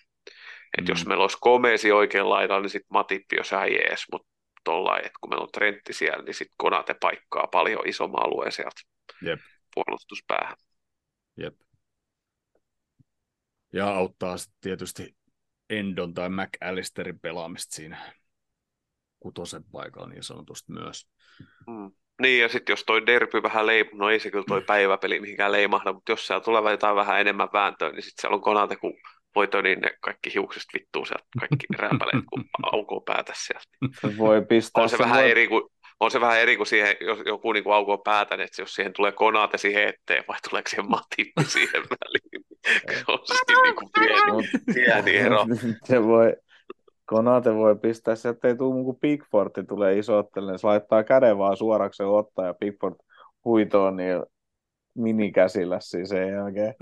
[0.78, 0.90] Et mm.
[0.90, 4.33] jos meillä olisi Komeesi oikein laidalla, niin sitten Matippi olisi ihan jees, mutta
[4.64, 8.82] tuolla, että kun meillä on Trentti siellä, niin sitten Konate paikkaa paljon isomman alueen sieltä.
[9.22, 9.40] Jep.
[9.76, 10.56] puolustuspäähän.
[11.38, 11.56] Jep.
[13.74, 15.16] Ja auttaa sitten tietysti
[15.70, 18.14] Endon tai McAllisterin pelaamista siinä
[19.20, 21.08] kutosen paikalla niin sanotusti myös.
[21.68, 21.92] Mm.
[22.22, 25.52] Niin, ja sitten jos toi derpy vähän leipuu, no ei se kyllä toi päiväpeli mihinkään
[25.52, 28.94] leimahda, mutta jos siellä tulee jotain vähän enemmän vääntöä, niin sitten siellä on Konate, kun
[29.36, 33.98] voito, niin ne kaikki hiukset vittuu sieltä, kaikki rääpäleet, kun aukoo päätä sieltä.
[34.02, 35.32] Se voi pistää on se, se vähän voi...
[35.32, 35.64] eri kuin,
[36.00, 38.94] on se vähän eri kuin siihen, jos joku niin kuin aukoo päätä, että jos siihen
[38.94, 42.46] tulee Konate siihen eteen, vai tuleeko siihen Matippi siihen väliin.
[43.08, 45.46] on se niin kuin pieni, pieni ero.
[45.84, 46.36] Se voi,
[47.06, 50.60] Konate voi pistää se, ettei tule kuin Pickfordi tulee isottelemaan.
[50.60, 52.96] Se laittaa käden vaan suoraksi ottaa ja Pickford
[53.46, 54.24] huitoon niin
[54.96, 56.74] minikäsillä siis sen jälkeen.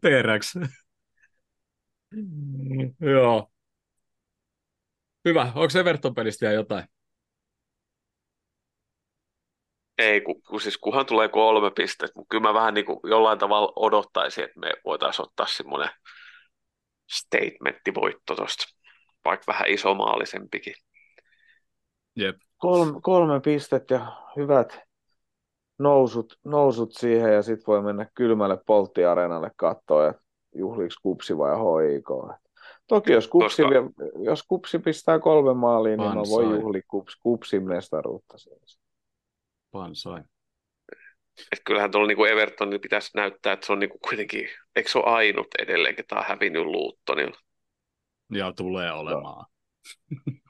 [0.00, 0.54] Teräks.
[3.00, 3.50] Joo.
[5.24, 5.42] Hyvä.
[5.54, 6.84] Onko Everton pelistä vielä jotain?
[9.98, 13.38] Ei, kun, kun siis kunhan tulee kolme pistettä, mutta kyllä mä vähän niin kuin jollain
[13.38, 15.90] tavalla odottaisin, että me voitaisiin ottaa semmoinen
[17.12, 18.64] statementtivoitto tuosta,
[19.24, 20.74] vaikka vähän isomaalisempikin.
[22.16, 22.36] Jep.
[22.56, 24.06] Kolme, kolme pistettä ja
[24.36, 24.80] hyvät
[25.78, 30.22] nousut, nousut siihen ja sitten voi mennä kylmälle polttiareenalle katsoa, että
[30.54, 32.04] juhliks kupsi vai hoik.
[32.88, 34.04] Toki jos kupsi, Koska...
[34.24, 38.36] jos kupsi pistää kolme maaliin, niin mä voin juhli kups, kupsin mestaruutta.
[39.70, 40.22] Pansai.
[41.52, 45.06] Et kyllähän tuolla niinku Evertonin pitäisi näyttää, että se on niinku kuitenkin, eikö se ole
[45.06, 47.38] ainut edelleen, ketä on hävinnyt Luuttonilla?
[48.32, 49.46] Ja tulee olemaan.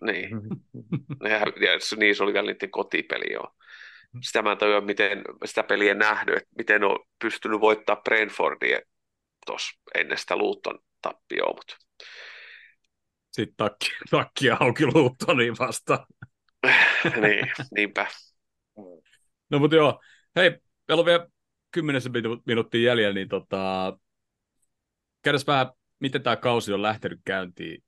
[0.07, 0.31] niin.
[1.31, 3.55] ja, niin, se oli vielä niiden kotipeli joo.
[4.21, 8.81] Sitä mä en tajua, miten sitä peliä nähnyt, että miten on pystynyt voittaa Brentfordia
[9.47, 11.77] tuossa ennen sitä Luutton tappioa, mutta
[13.33, 16.07] sitten takki, takki auki Luuttoniin vasta.
[17.23, 18.07] niin, niinpä.
[19.51, 20.01] No mutta joo,
[20.37, 20.51] hei,
[20.89, 21.27] meillä on vielä
[21.71, 22.11] kymmenessä
[22.47, 23.99] minuuttia jäljellä, niin tota,
[25.23, 25.67] käydäs vähän,
[26.01, 27.85] miten tämä kausi on lähtenyt käyntiin.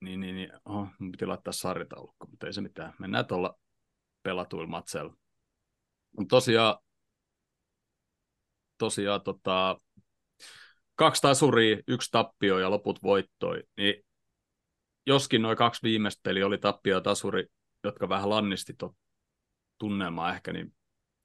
[0.00, 0.52] Niin, niin, niin.
[0.64, 2.92] Oh, mun piti laittaa sarjataulukko, mutta ei se mitään.
[2.98, 3.58] Mennään tuolla
[4.22, 5.16] pelatuilla matseilla.
[6.28, 6.78] Tosiaan,
[8.78, 9.76] tosiaan tota,
[10.94, 14.04] kaksi tasuria, yksi tappio ja loput voittoi, niin
[15.06, 17.46] joskin noin kaksi viimeistä peliä oli tappio ja tasuri,
[17.84, 18.94] jotka vähän lannisti tuon
[19.78, 20.74] tunnelmaa ehkä, niin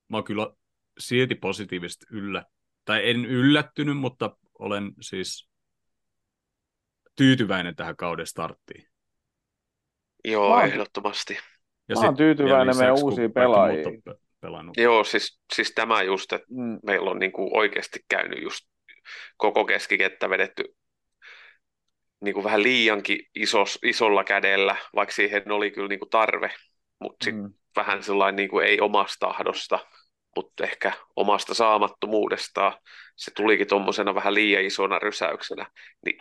[0.10, 0.54] mä oon kyllä
[1.00, 2.46] silti positiivisesti yllä,
[2.86, 5.50] tai en yllättynyt, mutta olen siis
[7.16, 8.88] tyytyväinen tähän kauden starttiin.
[10.26, 11.38] Joo, mä ehdottomasti.
[11.90, 14.04] Ja mä oon tyytyväinen meidän uusiin pelaajiin.
[14.42, 14.78] Pelannut.
[14.78, 16.80] Joo, siis, siis tämä just, että mm.
[16.84, 18.66] meillä on niinku oikeasti käynyt just
[19.38, 20.64] koko keskikettä vedetty
[22.22, 26.52] niinku vähän liiankin isos, isolla kädellä, vaikka siihen oli kyllä niinku tarve,
[27.00, 27.54] mutta sitten mm.
[27.76, 29.80] vähän sellainen niinku ei omasta tahdosta,
[30.36, 32.74] mutta ehkä omasta saamattomuudestaan
[33.16, 35.66] se tulikin tuommoisena vähän liian isona rysäyksenä,
[36.06, 36.18] niin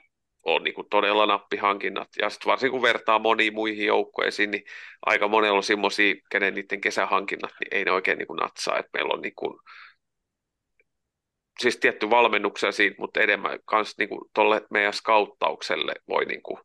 [0.47, 2.09] on niin kuin todella nappihankinnat.
[2.19, 4.65] Ja sitten varsinkin kun vertaa moniin muihin joukkueisiin, niin
[5.07, 8.79] aika monella on semmoisia, kenen niiden kesähankinnat, niin ei ne oikein niin kuin natsaa.
[8.79, 9.59] että meillä on niin kuin,
[11.61, 16.59] siis tietty valmennuksia siitä, mutta enemmän myös niin kuin tolle meidän skauttaukselle voi niin kuin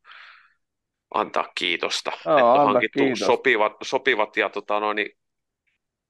[1.14, 2.12] antaa kiitosta.
[2.26, 3.20] Joo, että on hankittu kiitos.
[3.20, 5.18] sopivat, sopivat ja tota, no, niin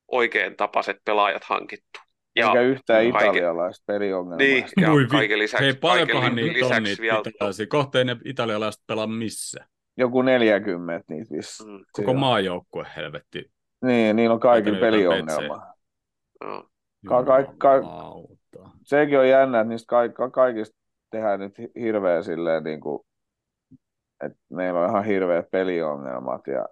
[0.07, 1.99] oikein tapaiset pelaajat hankittu.
[2.35, 4.37] Ja Eikä yhtään italialaista peliongelmaa.
[4.37, 7.19] Niin, ja kaiken lisäksi, Hei, paljonkohan kaiken niitä on niitä vielä...
[7.19, 7.67] italialaisia?
[7.67, 9.65] Kohteen ne italialaiset pelaa missä?
[9.97, 11.65] Joku 40 niitä vissi.
[11.65, 11.79] Mm.
[11.91, 13.51] Koko maajoukkue helvetti.
[13.85, 15.73] Niin, niillä on kaikki peliongelma.
[17.07, 17.81] Ka- ka- ka-
[18.83, 20.77] sekin on jännä, että niistä ka- kaikista
[21.09, 22.99] tehdään nyt hirveä silleen niin kuin,
[24.23, 26.65] että meillä on ihan hirveät peliongelmat ja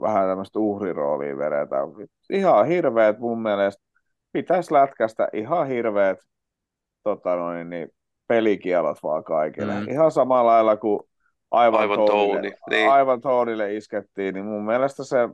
[0.00, 1.88] vähän tämmöistä uhriroolia vedetään.
[2.30, 3.83] Ihan hirveät mun mielestä
[4.34, 6.18] pitäisi lätkästä ihan hirveät
[7.02, 7.88] tota noin, niin
[8.26, 9.80] pelikielot vaan kaikille.
[9.80, 9.88] Mm.
[9.88, 11.00] Ihan samalla lailla kuin
[11.50, 12.90] aivan, aivan, tounille, niin.
[12.90, 15.28] aivan tounille iskettiin, niin mun mielestä se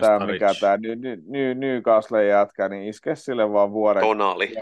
[0.00, 0.96] tämä, mikä tämä Ny,
[1.26, 4.02] Ny, Newcastle jätkä, niin iske sille vaan vuoden.
[4.02, 4.54] Tonali.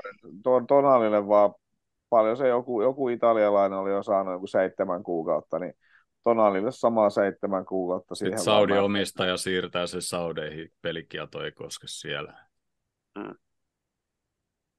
[0.44, 1.54] Vuoden, tonalille vaan
[2.08, 5.74] paljon se joku, joku italialainen oli jo saanut joku seitsemän kuukautta, niin
[6.24, 8.14] Tonalille samaa seitsemän kuukautta.
[8.14, 12.34] Sitten Saudi-omistaja siirtää se Saudeihin, pelikielto ei koske siellä.
[13.18, 13.34] Mm.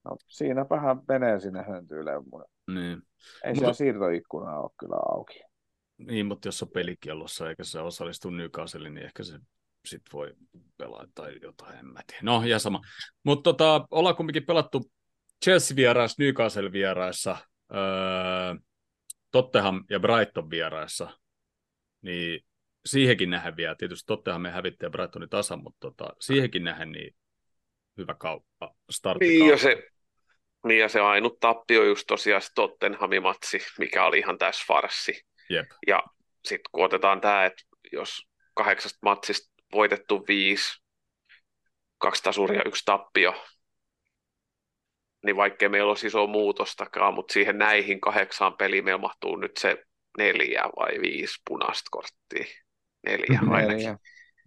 [0.05, 2.21] No, siinäpähän menee sinne höntyyleen.
[2.67, 3.01] Niin.
[3.43, 3.59] Ei mutta...
[3.59, 5.43] siellä siirtoikkuna ole kyllä auki.
[5.97, 9.39] Niin, mutta jos on pelikielossa eikä se osallistu Newcastle, niin ehkä se
[9.85, 10.33] sit voi
[10.77, 12.21] pelaa tai jotain, en mä tiedä.
[12.23, 12.81] No, ja sama.
[13.23, 14.91] Mutta tota, ollaan kumminkin pelattu
[15.45, 17.37] Chelsea-vieraissa, Newcastle-vieraissa,
[17.73, 18.55] öö,
[19.31, 21.09] Tottenham ja Brighton vieraissa,
[22.01, 22.45] niin
[22.85, 27.15] siihenkin nähdään vielä, tietysti Tottenham me hävitti ja Brightonin tasan, mutta tota, siihenkin nähdään, niin
[27.97, 28.75] hyvä kauppa,
[29.19, 29.83] Niin ja se,
[30.67, 35.25] niin ja se ainut tappio just tosiaan se Tottenhamin matsi, mikä oli ihan täys farssi.
[35.49, 35.65] Jep.
[35.87, 36.03] Ja
[36.45, 40.83] sitten kun otetaan tämä, että jos kahdeksasta matsista voitettu viisi,
[41.97, 43.45] kaksi tasuria, yksi tappio,
[45.25, 49.83] niin vaikkei meillä olisi iso muutostakaan, mutta siihen näihin kahdeksaan peliin meillä mahtuu nyt se
[50.17, 52.45] neljä vai viisi punaista korttia.
[53.05, 53.77] Neljä ainakin.
[53.77, 53.97] Neljä.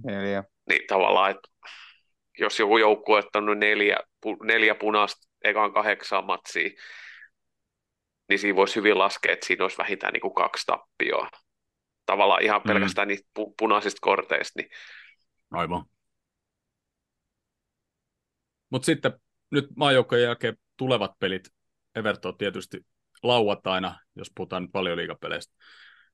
[0.04, 0.44] neljä.
[0.68, 1.48] Niin tavallaan, että
[2.38, 3.96] jos joku joukku on ottanut neljä,
[4.42, 6.76] neljä punaista ekaan kahdeksaan matsiin,
[8.28, 11.30] niin siinä voisi hyvin laskea, että siinä olisi vähintään niin kuin kaksi tappioa.
[12.06, 12.68] Tavallaan ihan mm.
[12.68, 14.60] pelkästään niistä pu- punaisista korteista.
[14.60, 14.70] Niin...
[15.50, 15.84] Aivan.
[18.70, 19.12] Mutta sitten
[19.50, 21.48] nyt maajoukkojen jälkeen tulevat pelit,
[21.94, 22.86] Everton tietysti
[23.22, 25.54] lauantaina, jos puhutaan nyt paljon liigapeleistä.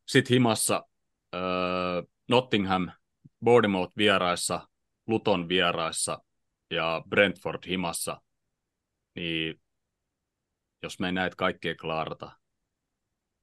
[0.07, 0.83] Sitten himassa
[1.35, 1.41] äh,
[2.28, 2.91] Nottingham,
[3.45, 4.68] Bournemouth vieraissa,
[5.07, 6.18] Luton vieraissa
[6.70, 8.20] ja Brentford himassa,
[9.14, 9.60] niin
[10.82, 12.30] jos me ei näitä kaikkia klaarata,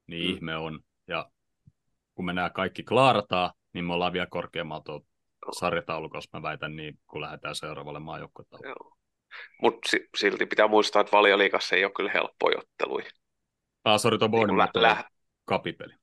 [0.07, 0.35] niin mm.
[0.35, 0.79] ihme on.
[1.07, 1.31] Ja
[2.15, 5.01] kun me nämä kaikki klaarataan, niin me ollaan vielä korkeammalla tuo
[5.59, 8.99] sarjataulukossa, mä väitän niin, kun lähdetään seuraavalle maajoukkotaululle.
[9.61, 13.09] Mutta silti pitää muistaa, että valioliikassa ei ole kyllä helppoja otteluja.
[13.83, 15.03] Ah, sori, tuo niin lä-
[15.45, 15.93] kapipeli.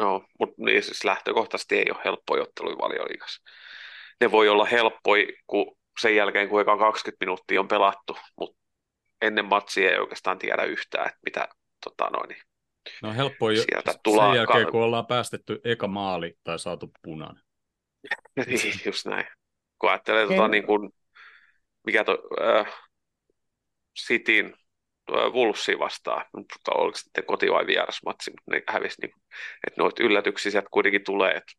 [0.00, 3.42] No, mutta niin, siis lähtökohtaisesti ei ole helppoja otteluja valioliikassa.
[4.20, 8.63] Ne voi olla helppoja, kun sen jälkeen, kun eka 20 minuuttia on pelattu, mutta
[9.26, 11.48] ennen matsia ei oikeastaan tiedä yhtään, että mitä
[11.84, 12.42] tota noin, niin
[13.02, 17.42] No helppoa sieltä sen tullaan jälkeen, kun ollaan päästetty eka maali tai saatu punainen.
[18.46, 19.26] niin, just näin.
[19.78, 20.90] Kun ajattelee, tota, niin kuin,
[21.86, 22.74] mikä to, äh,
[24.06, 24.54] Cityn
[25.12, 29.14] äh, Wolvesia vastaan, mutta oliko sitten koti- vai vierasmatsi, mutta ne hävisi, niin,
[29.66, 31.34] että noita yllätyksiä sieltä kuitenkin tulee.
[31.34, 31.52] Että,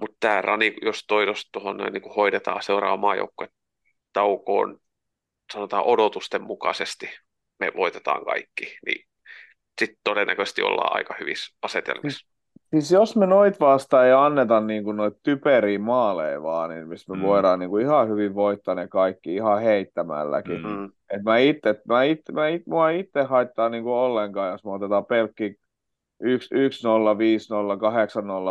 [0.00, 3.48] mutta tämä rani, jos toidos tuohon niin hoidetaan seuraava maajoukkue
[4.12, 4.80] taukoon,
[5.52, 7.10] sanotaan odotusten mukaisesti,
[7.58, 9.06] me voitetaan kaikki, niin
[9.80, 12.28] sitten todennäköisesti ollaan aika hyvissä asetelmissa.
[12.70, 17.12] Siis jos me noit vastaan ei anneta niin kuin noit typeriä maaleja vaan, niin missä
[17.12, 17.22] me mm.
[17.22, 20.66] voidaan niin kuin ihan hyvin voittaa ne kaikki ihan heittämälläkin.
[20.66, 20.84] Mm.
[20.84, 24.70] Et mä itse, mä itse, mä itse, mua itse haittaa niin kuin ollenkaan, jos me
[24.70, 25.56] otetaan pelkki
[26.24, 26.28] 1-0, 5-0,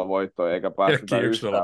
[0.03, 1.53] 8-0 voittoja eikä päästetä yhtään.
[1.53, 1.57] 1-0,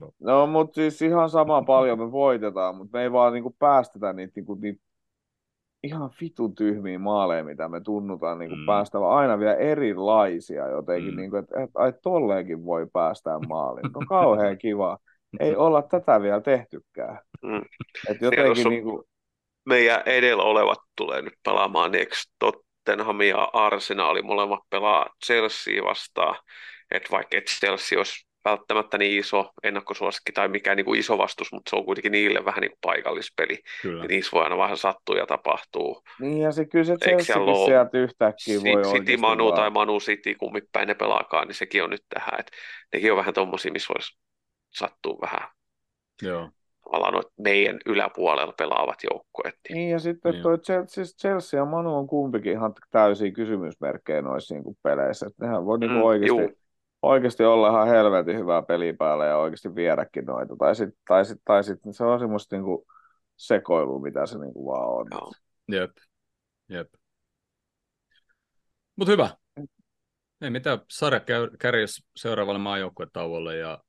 [0.00, 0.12] 5-0, 8-0.
[0.20, 4.32] No, mutta siis ihan sama paljon me voitetaan, mutta me ei vaan niinku päästetä niitä,
[4.36, 4.82] niinku, niitä
[5.82, 8.66] ihan vitun tyhmiä maaleja, mitä me tunnutaan niin mm.
[8.66, 11.16] päästävä aina vielä erilaisia jotenkin, mm.
[11.16, 13.92] niin kuin, että, että ai tolleenkin voi päästää maaliin.
[13.94, 14.98] No kauhean kiva.
[15.40, 17.18] Ei olla tätä vielä tehtykään.
[17.42, 17.62] Mm.
[18.08, 19.02] Että jotenkin niin kuin...
[19.66, 22.14] Meidän edellä olevat tulee nyt pelaamaan, niin eikö
[22.84, 26.36] Tottenham ja Arsenal molemmat pelaa Chelsea vastaan,
[26.90, 31.70] että vaikka Chelsea olisi välttämättä niin iso ennakkosuosikki tai mikään niin kuin iso vastus, mutta
[31.70, 33.62] se on kuitenkin niille vähän niin kuin paikallispeli.
[33.82, 34.02] Kyllä.
[34.02, 36.02] Niin niissä voi aina vähän sattua ja tapahtuu.
[36.20, 39.56] Niin ja se kyllä se Chelseakin sieltä yhtäkkiä voi City Manu vaan.
[39.56, 42.40] tai Manu City, kummin päin ne pelaakaan, niin sekin on nyt tähän.
[42.40, 42.52] Että
[42.92, 44.18] nekin on vähän tommosia, missä voisi
[44.74, 45.48] sattua vähän.
[46.22, 46.50] Joo
[46.84, 49.54] tavallaan meidän yläpuolella pelaavat joukkueet.
[49.68, 50.42] Niin, niin ja sitten niin.
[50.42, 55.26] toi Chelsea, siis Chelsea ja Manu on kumpikin ihan täysiä kysymysmerkkejä noissa niin peleissä.
[55.26, 56.64] Että nehän voi niinku mm, oikeasti juu
[57.04, 60.56] oikeasti olla ihan helvetin hyvää peliä päällä ja oikeasti viedäkin noita.
[60.56, 62.86] Tai sitten tai sit, tai sit, se on semmoista niinku
[63.36, 65.06] sekoilua, mitä se niinku vaan on.
[65.06, 65.32] No.
[65.68, 65.90] Jep,
[66.68, 66.88] jep.
[68.96, 69.30] Mutta hyvä.
[70.40, 71.20] Ei mitään, sarja
[71.58, 73.82] kärjessä seuraavalle maajoukkuetauolle ja,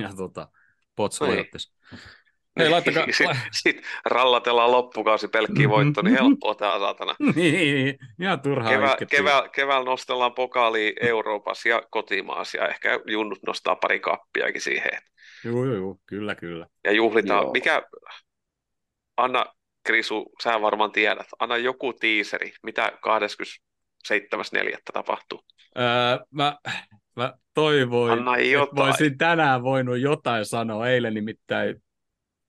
[0.00, 0.48] ja tota,
[0.96, 1.20] Pots
[2.58, 3.06] Hei, laittakaa...
[3.10, 7.14] Sitten sit rallatellaan loppukausi pelkkiä voitto, niin helppoa tämä saatana.
[7.36, 13.76] niin, ihan turhaa Kevä, kevää, keväällä nostellaan pokaali Euroopassa ja kotimaassa ja ehkä junnut nostaa
[13.76, 14.90] pari kappiakin siihen.
[15.44, 16.66] Joo, joo, joo, kyllä, kyllä.
[16.84, 17.42] Ja juhlitaan.
[17.42, 17.52] Joo.
[17.52, 17.82] Mikä,
[19.16, 19.46] Anna
[19.86, 22.92] Krisu, sä varmaan tiedät, anna joku tiiseri, mitä
[24.08, 24.76] 27.4.
[24.92, 25.44] tapahtuu?
[25.78, 25.84] Öö,
[26.30, 26.58] mä,
[27.16, 30.88] mä toivoin, että voisin tänään voinut jotain sanoa.
[30.88, 31.82] Eilen nimittäin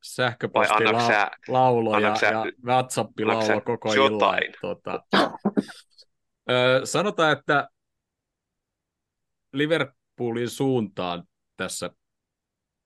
[0.04, 4.40] sähköpostilaulo ja, ja WhatsApp-laulo koko illan.
[4.62, 5.04] Tota,
[6.50, 7.68] ö, sanotaan, että
[9.54, 11.24] Liverpoolin suuntaan
[11.58, 11.90] tässä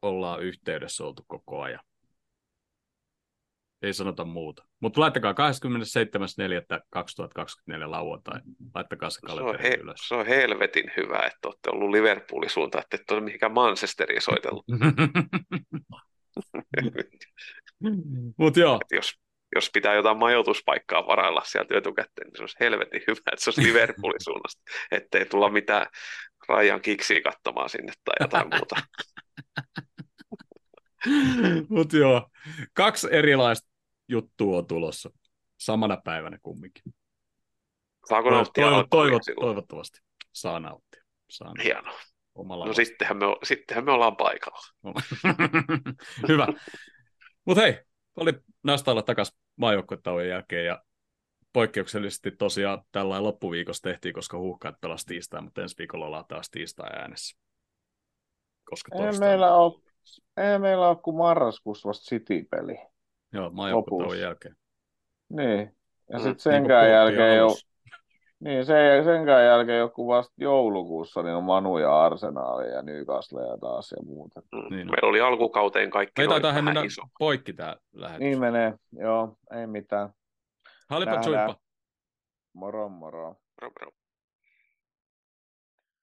[0.01, 1.79] ollaan yhteydessä oltu koko ajan.
[3.85, 4.63] Ei sanota muuta.
[4.79, 5.37] Mutta laittakaa 27.4.2024
[7.91, 8.39] lauantai.
[8.75, 10.07] Laittakaa se kalenteri se he, ylös.
[10.07, 14.65] Se on helvetin hyvä, että olette ollut Liverpoolin suuntaan, että et ole mihinkään Manchesterin soitellut.
[18.37, 18.79] Mut joo.
[18.91, 19.13] jos,
[19.55, 23.63] jos pitää jotain majoituspaikkaa varailla sieltä etukäteen, niin se olisi helvetin hyvä, että se olisi
[23.63, 24.61] Liverpoolin suunnasta,
[24.91, 25.87] ettei tulla mitään
[26.47, 28.75] Rajan kiksiä katsomaan sinne tai jotain muuta.
[31.69, 32.29] Mutta joo,
[32.73, 33.74] kaksi erilaista
[34.07, 35.09] juttua on tulossa
[35.57, 36.83] samana päivänä kumminkin.
[38.09, 39.99] Saako nauttia toivot, toivot, Toivottavasti
[40.33, 41.03] saa nauttia.
[41.29, 41.63] Saa nauttia.
[41.63, 41.99] Hienoa.
[42.35, 44.93] Omalla no sittenhän me, sittenhän me ollaan paikalla.
[46.29, 46.47] Hyvä.
[47.45, 47.79] Mutta hei,
[48.15, 48.33] oli
[48.63, 50.83] näistä olla takaisin maajoukkuetauon jälkeen ja
[51.53, 56.89] poikkeuksellisesti tosiaan tällä loppuviikossa tehtiin, koska huuhkaat pelasi tiistai, mutta ensi viikolla ollaan taas tiistai
[56.99, 57.37] äänessä.
[58.63, 59.81] Koska ei meillä, ole,
[60.37, 62.77] ei meillä ole kuin marraskuussa vasta City-peli.
[63.33, 64.55] Joo, maajoukkuetauon jälkeen.
[65.29, 65.75] Niin,
[66.09, 66.23] ja mm.
[66.23, 67.47] sitten senkään niin jälkeen jo,
[68.39, 73.57] niin, sen, senkään jälkeen joku vasta joulukuussa niin on Manu ja Arsenaali ja Newcastle ja
[73.57, 74.41] taas ja muuta.
[74.41, 74.75] Mm.
[74.75, 77.01] Niin, Meillä oli alkukauteen kaikki Meitä taitaa mennä iso.
[77.19, 78.19] poikki tämä lähetys.
[78.19, 80.09] Niin menee, joo, ei mitään.
[80.89, 81.11] Halipa
[82.53, 83.35] Moro moro.
[83.61, 83.91] Moro, moro.